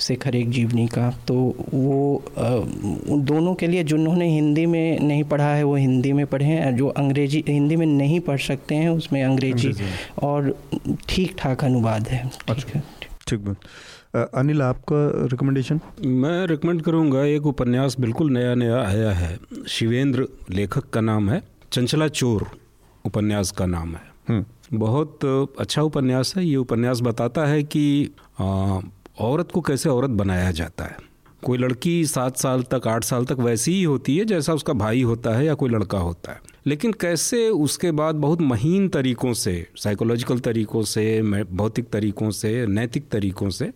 [0.00, 1.34] शेखर एक जीवनी का तो
[1.74, 2.48] वो आ,
[3.24, 6.88] दोनों के लिए जिन्होंने हिंदी में नहीं पढ़ा है वो हिंदी में पढ़े हैं जो
[6.96, 9.74] अंग्रेज़ी हिंदी में नहीं पढ़ सकते हैं उसमें अंग्रेज़ी
[10.22, 10.54] और
[11.08, 12.82] ठीक ठाक अनुवाद है ठीक है
[13.28, 13.68] ठीक बात
[14.16, 19.38] अनिल आपका रिकमेंडेशन मैं रिकमेंड करूँगा एक उपन्यास बिल्कुल नया नया आया है।
[19.68, 21.42] शिवेंद्र लेखक का नाम है
[21.72, 22.46] चंचला चोर
[23.04, 25.24] उपन्यास का नाम है। हम्म। बहुत
[25.60, 28.10] अच्छा उपन्यास है। ये उपन्यास बताता है कि
[28.40, 28.78] आ,
[29.20, 30.96] औरत को कैसे औरत बनाया जाता है।
[31.44, 35.02] कोई लड़की सात साल तक आठ साल तक वैसी ही होती है जैसा उसका भाई
[35.02, 39.66] होता है या कोई लड़का होता है। लेकिन कैसे उसके बाद बहुत महीन तरीक़ों से
[39.76, 43.70] साइकोलॉजिकल तरीक़ों से भौतिक तरीक़ों से नैतिक तरीक़ों से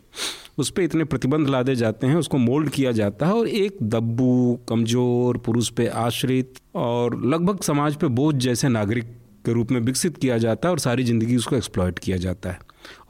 [0.59, 4.59] उस पर इतने प्रतिबंध लादे जाते हैं उसको मोल्ड किया जाता है और एक दब्बू
[4.69, 9.05] कमज़ोर पुरुष पे आश्रित और लगभग समाज पे बोझ जैसे नागरिक
[9.45, 12.59] के रूप में विकसित किया जाता है और सारी ज़िंदगी उसको एक्सप्लॉयट किया जाता है।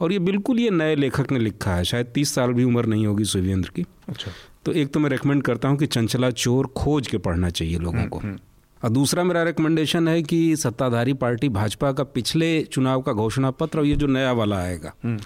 [0.01, 3.07] और ये बिल्कुल ये नए लेखक ने लिखा है शायद तीस साल भी उम्र नहीं
[3.07, 4.31] होगी सुवेंद्र की। अच्छा।
[4.65, 7.99] तो एक तो मैं रिकमेंड करता हूँ कि चंचला चोर खोज के पढ़ना चाहिए लोगों
[7.99, 8.39] हम्म, को। हम्म।
[8.83, 13.79] और दूसरा मेरा रिकमेंडेशन है कि सत्ताधारी पार्टी भाजपा का पिछले चुनाव का घोषणा पत्र
[13.79, 15.19] और ये जो नया वाला आएगा हम्म।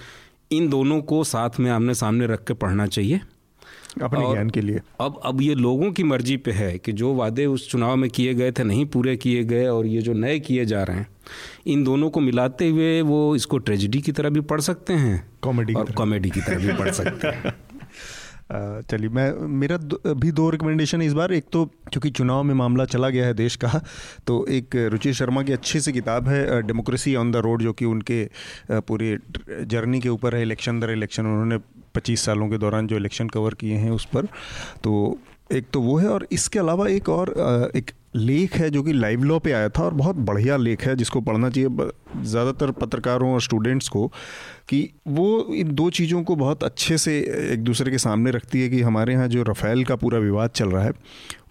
[0.52, 3.22] इन दोनों को साथ में आमने सामने रख के पढ़ना चाहिए।
[4.02, 7.46] अपने ज्ञान के लिए। अब अब ये लोगों की मर्ज़ी पे है कि जो वादे
[7.46, 10.66] उस चुनाव में किए गए थे नहीं पूरे किए गए और ये जो नए किए
[10.66, 11.08] जा रहे हैं
[11.68, 15.74] इन दोनों को मिलाते हुए वो इसको ट्रेजिडी की तरह भी पढ़ सकते हैं कॉमेडी
[15.74, 17.54] और कॉमेडी की तरह भी पढ़ सकते हैं।
[18.52, 19.78] चलिए, मैं, मेरा
[20.14, 23.34] भी दो रिकमेंडेशन है इस बार। एक तो क्योंकि चुनाव में मामला चला गया है
[23.34, 23.82] देश का
[24.28, 27.86] तो एक रुचि शर्मा की अच्छी सी किताब है डेमोक्रेसी ऑन द रोड जो कि
[27.86, 28.24] उनके
[28.72, 29.18] पूरे
[29.66, 31.58] जर्नी के ऊपर है इलेक्शन दर इलेक्शन उन्होंने
[31.96, 34.26] 25 सालों के दौरान जो इलेक्शन कवर किए हैं उस पर।
[34.84, 35.18] तो
[35.52, 37.30] एक तो वो है, और इसके अलावा एक और
[37.76, 40.96] एक लेख है जो कि लाइव लॉ पे आया था, और बहुत बढ़िया लेख है,
[40.96, 41.70] जिसको पढ़ना चाहिए।
[42.22, 44.08] ज़्यादातर पत्रकारों और स्टूडेंट्स को
[44.70, 47.18] कि वो इन दो चीज़ों को बहुत अच्छे से
[47.54, 50.70] एक दूसरे के सामने रखती है कि हमारे यहाँ जो रफ़ेल का पूरा विवाद चल
[50.70, 50.92] रहा है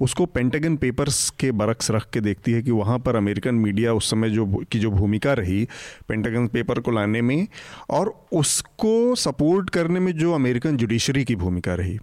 [0.00, 4.10] उसको पेंटागन पेपर्स के बरक्स रख के देखती है कि वहाँ पर अमेरिकन मीडिया उस
[4.10, 5.64] समय जो की जो भूमिका रही
[6.08, 7.46] पेंटागन पेपर को लाने में
[7.90, 11.98] और उसको सपोर्ट करने में जो अमेरिकन जुडिशरी की भूमिका रही।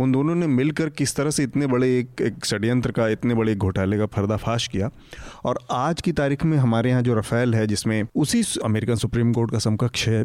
[0.00, 3.54] उन दोनों ने मिलकर किस तरह से इतने बड़े एक, एक षड्यंत्र का इतने बड़े
[3.54, 4.90] घोटाले का पर्दाफाश किया।
[5.44, 9.50] और आज की तारीख में हमारे यहाँ जो रफ़ेल है जिसमें उसी अमेरिकन सुप्रीम कोर्ट
[9.50, 10.24] का समकक्ष है।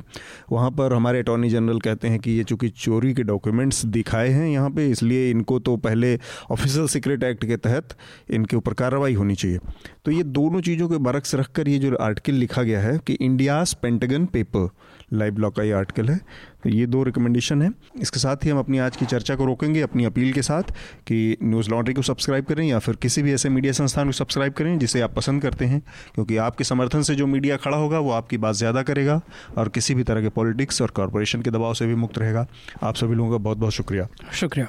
[0.51, 4.47] वहाँ पर हमारे अटॉर्नी जनरल कहते हैं कि ये चूँकि चोरी के डॉक्यूमेंट्स दिखाए हैं,
[4.47, 6.17] यहाँ पे इसलिए इनको तो पहले
[6.51, 7.95] ऑफिशियल सीक्रेट एक्ट के तहत
[8.31, 9.59] इनके ऊपर कार्रवाई होनी चाहिए।
[10.05, 13.13] तो ये दोनों चीज़ों के बरक्स रख कर ये जो आर्टिकल लिखा गया है कि
[13.13, 14.69] India's Pentagon paper
[15.13, 16.17] live blog का ये आर्टिकल है।
[16.63, 17.69] तो ये दो रिकमेंडेशन है।
[18.01, 20.71] इसके साथ ही हम अपनी आज की चर्चा को रोकेंगे अपनी अपील के साथ
[21.07, 24.53] कि न्यूज़ लॉन्ड्री को सब्सक्राइब करें या फिर किसी भी ऐसे मीडिया संस्थान को सब्सक्राइब
[24.53, 25.81] करें जिसे आप पसंद करते हैं।
[26.15, 29.21] क्योंकि आपके समर्थन से जो मीडिया खड़ा होगा वो आपकी बात ज़्यादा करेगा
[29.57, 32.47] और किसी भी तरह के पॉलिटिक्स और कॉरपोरेशन के दबाव से भी मुक्त रहेगा।
[32.83, 34.67] आप सभी लोगों का बहुत बहुत शुक्रिया। शुक्रिया।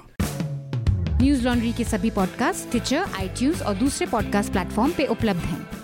[1.21, 5.84] न्यूज़ लॉन्ड्री के सभी पॉडकास्ट ट्विटर आईटीज और दूसरे पॉडकास्ट प्लेटफॉर्म पे उपलब्ध हैं।